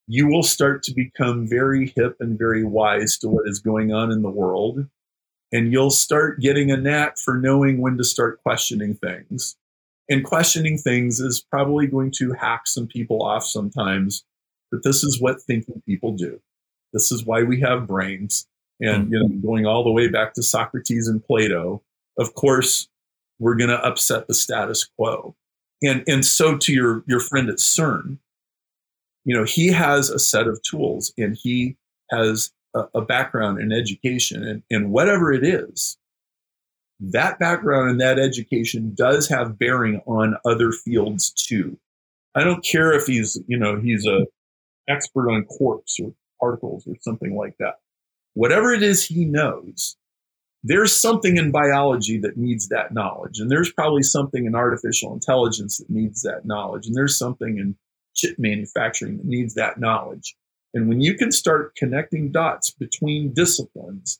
[0.07, 4.11] you will start to become very hip and very wise to what is going on
[4.11, 4.87] in the world.
[5.53, 9.57] And you'll start getting a knack for knowing when to start questioning things.
[10.11, 14.25] And questioning things is probably going to hack some people off sometimes,
[14.71, 16.41] but this is what thinking people do.
[16.95, 18.47] This is why we have brains.
[18.81, 19.13] And hmm.
[19.13, 21.83] you know, going all the way back to Socrates and Plato,
[22.19, 22.89] of course,
[23.39, 25.37] we're going to upset the status quo.
[25.83, 28.19] And and so to your your friend at CERN,
[29.25, 31.77] you know, he has a set of tools and he
[32.11, 35.99] has a, a background in education and, and whatever it is,
[37.01, 41.79] that background and that education does have bearing on other fields too.
[42.35, 44.27] I don't care if he's, you know, he's a
[44.89, 47.75] expert on quarks or particles or something like that.
[48.35, 49.97] Whatever it is he knows,
[50.63, 53.39] there's something in biology that needs that knowledge.
[53.39, 56.87] And there's probably something in artificial intelligence that needs that knowledge.
[56.87, 57.77] And there's something in
[58.15, 60.35] chip manufacturing that needs that knowledge.
[60.73, 64.19] And when you can start connecting dots between disciplines,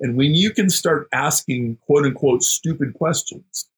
[0.00, 3.68] and when you can start asking quote unquote stupid questions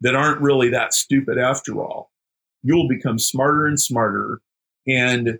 [0.00, 2.10] that aren't really that stupid after all,
[2.62, 4.40] you'll become smarter and smarter
[4.86, 5.38] and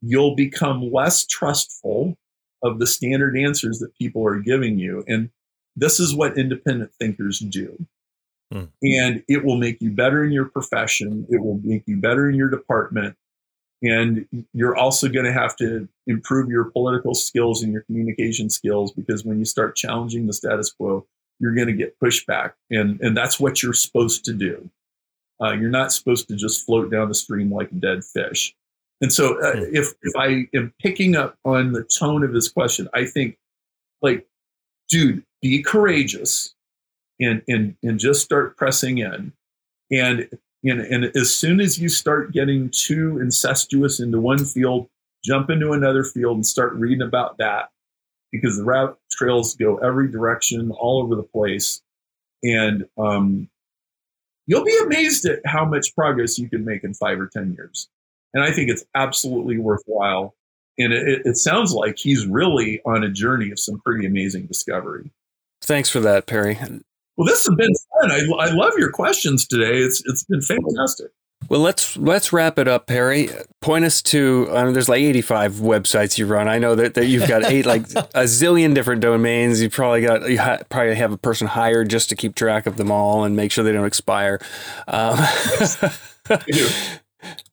[0.00, 2.16] you'll become less trustful
[2.62, 5.04] of the standard answers that people are giving you.
[5.06, 5.30] And
[5.76, 7.86] this is what independent thinkers do.
[8.52, 8.64] Hmm.
[8.82, 11.26] And it will make you better in your profession.
[11.28, 13.16] It will make you better in your department.
[13.82, 18.92] And you're also going to have to improve your political skills and your communication skills
[18.92, 21.06] because when you start challenging the status quo,
[21.38, 22.54] you're going to get pushback.
[22.70, 24.68] And, and that's what you're supposed to do.
[25.40, 28.56] Uh, you're not supposed to just float down the stream like a dead fish.
[29.00, 29.76] And so, uh, hmm.
[29.76, 33.36] if if I am picking up on the tone of his question, I think,
[34.02, 34.26] like,
[34.88, 36.54] dude, be courageous,
[37.20, 39.32] and and and just start pressing in,
[39.92, 40.28] and
[40.64, 44.88] and and as soon as you start getting too incestuous into one field,
[45.24, 47.70] jump into another field and start reading about that,
[48.32, 51.82] because the rabbit trails go every direction, all over the place,
[52.42, 53.48] and um,
[54.46, 57.88] you'll be amazed at how much progress you can make in five or ten years.
[58.34, 60.34] And I think it's absolutely worthwhile.
[60.78, 65.10] And it, it sounds like he's really on a journey of some pretty amazing discovery.
[65.62, 66.56] Thanks for that, Perry.
[67.16, 68.12] Well, this has been fun.
[68.12, 69.78] I, I love your questions today.
[69.78, 71.10] It's it's been fantastic.
[71.48, 73.30] Well, let's let's wrap it up, Perry.
[73.60, 74.48] Point us to.
[74.52, 76.46] I mean, there's like 85 websites you run.
[76.46, 79.62] I know that, that you've got eight, like a zillion different domains.
[79.62, 82.76] You probably got you ha- probably have a person hired just to keep track of
[82.76, 84.40] them all and make sure they don't expire.
[84.86, 85.18] Um,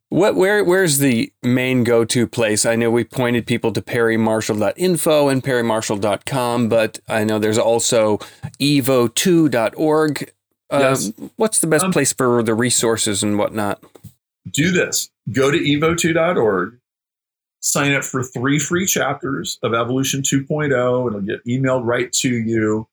[0.09, 2.65] What where where's the main go-to place?
[2.65, 8.19] I know we pointed people to perrymarshall.info and perrymarshall.com, but I know there's also
[8.61, 10.31] evo2.org.
[10.69, 11.11] Um, yes.
[11.35, 13.83] what's the best um, place for the resources and whatnot?
[14.51, 15.09] Do this.
[15.31, 16.79] Go to evo2.org,
[17.59, 20.69] sign up for three free chapters of Evolution 2.0.
[21.07, 22.87] It'll get emailed right to you,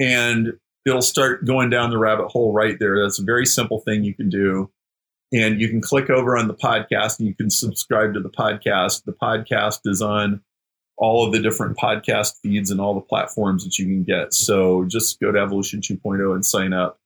[0.00, 0.54] and
[0.86, 3.02] it'll start going down the rabbit hole right there.
[3.02, 4.70] That's a very simple thing you can do
[5.32, 9.04] and you can click over on the podcast and you can subscribe to the podcast.
[9.04, 10.40] The podcast is on
[10.96, 14.32] all of the different podcast feeds and all the platforms that you can get.
[14.32, 16.98] So just go to Evolution 2.0 and sign up.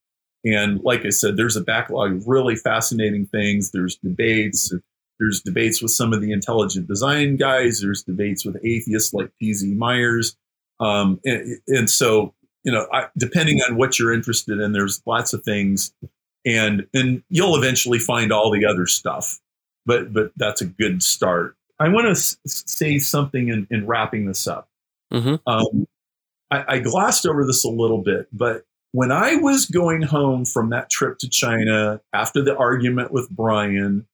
[0.45, 3.73] And like I said, there's a backlog of really fascinating things.
[3.73, 4.73] There's debates.
[5.19, 7.81] There's debates with some of the intelligent design guys.
[7.81, 9.75] There's debates with atheists like P.Z.
[9.75, 10.37] Myers.
[10.79, 12.33] Um, and, and, so,
[12.65, 15.93] you know, I, depending on what you're interested in, there's lots of things
[16.45, 19.39] and and you'll eventually find all the other stuff.
[19.87, 21.57] But but that's a good start.
[21.79, 24.69] I want to s- say something in, in wrapping this up.
[25.13, 25.37] Mm-hmm.
[25.47, 25.87] um,
[26.51, 30.71] I, I glossed over this a little bit but when i was going home from
[30.71, 34.07] that trip to china after the argument with brian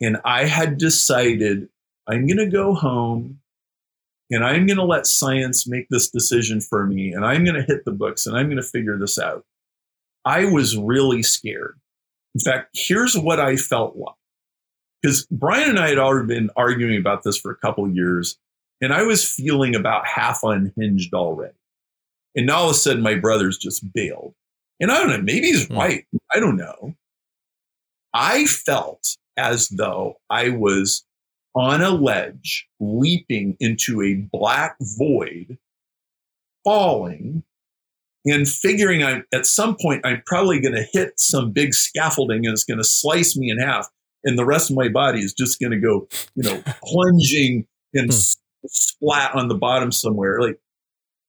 [0.00, 1.68] and i had decided
[2.08, 3.40] i'm going to go home
[4.30, 7.62] and i'm going to let science make this decision for me and i'm going to
[7.62, 9.44] hit the books and i'm going to figure this out
[10.24, 11.78] I was really scared.
[12.34, 14.14] In fact, here's what I felt like.
[15.02, 18.38] Because Brian and I had already been arguing about this for a couple years,
[18.80, 21.54] and I was feeling about half unhinged already.
[22.34, 24.34] And now all of a sudden, my brothers just bailed.
[24.80, 25.76] And I don't know, maybe he's Hmm.
[25.76, 26.06] right.
[26.32, 26.94] I don't know.
[28.12, 31.04] I felt as though I was
[31.54, 35.58] on a ledge, leaping into a black void,
[36.64, 37.44] falling,
[38.26, 42.52] and figuring I'm at some point I'm probably going to hit some big scaffolding and
[42.52, 43.88] it's going to slice me in half,
[44.24, 48.10] and the rest of my body is just going to go, you know, plunging and
[48.10, 48.18] Hmm.
[48.66, 50.40] splat on the bottom somewhere.
[50.40, 50.58] Like,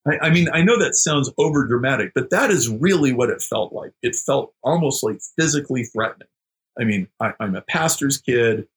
[0.07, 3.41] I, I mean, I know that sounds over dramatic, but that is really what it
[3.41, 3.91] felt like.
[4.01, 6.27] It felt almost like physically threatening.
[6.79, 8.67] I mean, I, I'm a pastor's kid.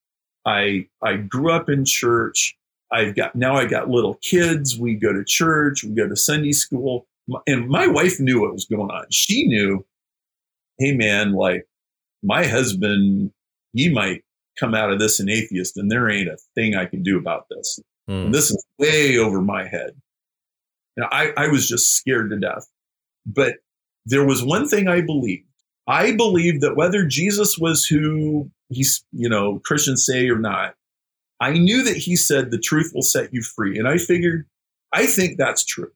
[0.46, 2.56] I I grew up in church.
[2.90, 4.78] I've got now I got little kids.
[4.78, 5.84] We go to church.
[5.84, 7.06] We go to Sunday school.
[7.46, 9.04] And my wife knew what was going on.
[9.10, 9.84] She knew,
[10.78, 11.64] hey man, like
[12.22, 13.32] my husband,
[13.72, 14.22] he might
[14.58, 17.46] come out of this an atheist, and there ain't a thing I can do about
[17.50, 17.78] this.
[18.06, 18.12] Hmm.
[18.12, 19.90] And this is way over my head.
[20.96, 22.66] Know, I, I was just scared to death.
[23.24, 23.56] But
[24.06, 25.44] there was one thing I believed.
[25.86, 30.74] I believed that whether Jesus was who he's, you know, Christians say or not,
[31.40, 33.78] I knew that he said the truth will set you free.
[33.78, 34.46] And I figured,
[34.92, 35.92] I think that's true.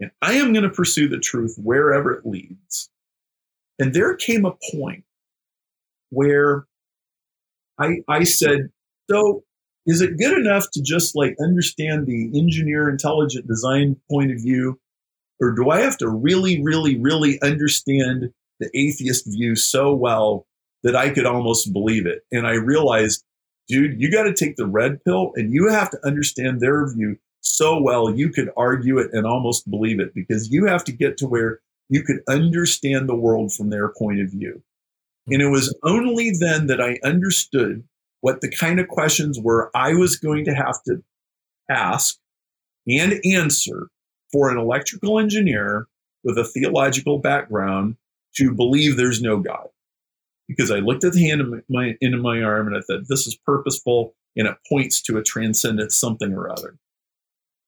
[0.00, 2.90] And I am going to pursue the truth wherever it leads.
[3.78, 5.04] And there came a point
[6.10, 6.66] where
[7.78, 8.70] I, I said,
[9.10, 9.44] so
[9.86, 14.78] is it good enough to just like understand the engineer intelligent design point of view
[15.40, 20.46] or do i have to really really really understand the atheist view so well
[20.82, 23.24] that i could almost believe it and i realized
[23.68, 27.16] dude you got to take the red pill and you have to understand their view
[27.40, 31.16] so well you could argue it and almost believe it because you have to get
[31.16, 34.62] to where you could understand the world from their point of view
[35.28, 37.84] and it was only then that i understood
[38.20, 41.02] what the kind of questions were I was going to have to
[41.68, 42.18] ask
[42.86, 43.88] and answer
[44.32, 45.86] for an electrical engineer
[46.22, 47.96] with a theological background
[48.36, 49.68] to believe there's no God.
[50.46, 53.26] Because I looked at the hand in my, into my arm and I thought, this
[53.26, 56.76] is purposeful and it points to a transcendent something or other.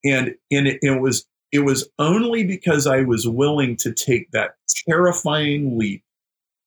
[0.05, 4.55] And, and it, it was it was only because I was willing to take that
[4.89, 6.03] terrifying leap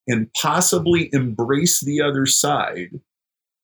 [0.07, 2.91] and possibly embrace the other side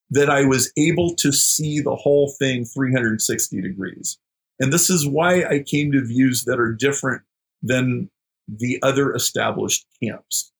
[0.10, 4.18] that I was able to see the whole thing 360 degrees.
[4.60, 7.22] And this is why I came to views that are different
[7.61, 8.10] than
[8.48, 10.52] the other established camps.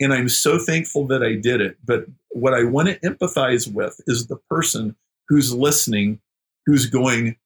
[0.00, 1.78] And I'm so thankful that I did it.
[1.84, 4.94] But what I want to empathize with is the person
[5.28, 6.20] who's listening,
[6.64, 7.36] who's going,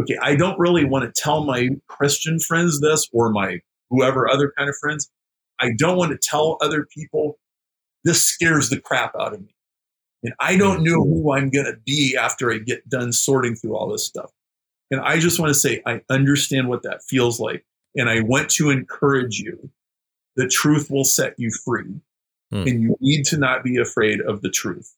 [0.00, 3.60] okay, I don't really want to tell my Christian friends this or my
[3.90, 5.10] whoever other kind of friends.
[5.60, 7.38] I don't want to tell other people
[8.02, 9.54] this scares the crap out of me.
[10.22, 13.76] And I don't know who I'm going to be after I get done sorting through
[13.76, 14.30] all this stuff.
[14.90, 17.64] And I just want to say, I understand what that feels like.
[17.94, 19.70] And I want to encourage you.
[20.36, 22.00] The truth will set you free.
[22.50, 22.66] Hmm.
[22.66, 24.94] And you need to not be afraid of the truth.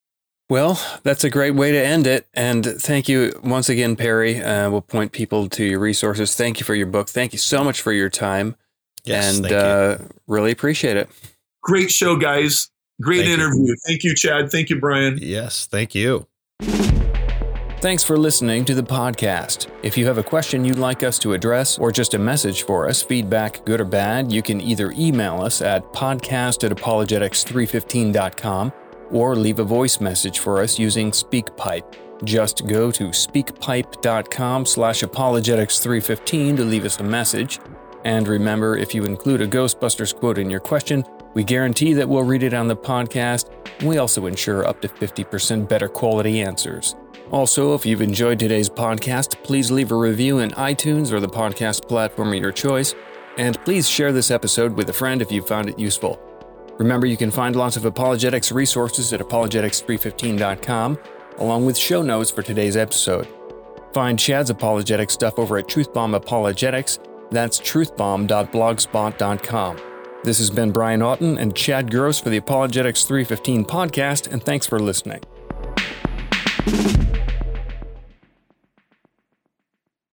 [0.49, 2.29] Well, that's a great way to end it.
[2.33, 4.41] And thank you once again, Perry.
[4.41, 6.37] Uh, we'll point people to your resources.
[6.37, 7.09] Thank you for your book.
[7.09, 8.55] Thank you so much for your time.
[9.05, 9.59] Yes, and thank you.
[9.59, 9.99] uh,
[10.29, 11.09] really appreciate it.
[11.63, 12.71] Great show, guys.
[13.03, 13.35] Great Thank you.
[13.35, 13.75] interview.
[13.87, 14.51] Thank you, Chad.
[14.51, 15.19] Thank you, Brian.
[15.21, 16.27] Yes, thank you.
[17.81, 19.69] Thanks for listening to the podcast.
[19.83, 22.89] If you have a question you'd like us to address or just a message for
[22.89, 28.73] us, feedback, good or bad, you can either email us at podcast at apologetics315.com
[29.11, 31.95] or leave a voice message for us using SpeakPipe.
[32.25, 37.61] Just go to speakpipe.com slash apologetics315 to leave us a message.
[38.05, 41.05] And remember, if you include a Ghostbusters quote in your question,
[41.35, 43.51] we guarantee that we'll read it on the podcast.
[43.83, 46.95] We also ensure up to 50% better quality answers.
[47.31, 51.89] Also, if you've enjoyed today's podcast, please leave a review in iTunes or the podcast
[51.89, 52.95] platform of your choice.
[53.37, 56.26] And please share this episode with a friend if you found it useful.
[56.79, 60.99] Remember, you can find lots of apologetics resources at apologetics315.com,
[61.39, 63.27] along with show notes for today's episode.
[63.93, 66.99] Find Chad's apologetic stuff over at Truthbomb Apologetics.
[67.31, 69.77] That's truthbomb.blogspot.com.
[70.23, 74.67] This has been Brian Auten and Chad Gross for the Apologetics 315 podcast, and thanks
[74.67, 75.23] for listening.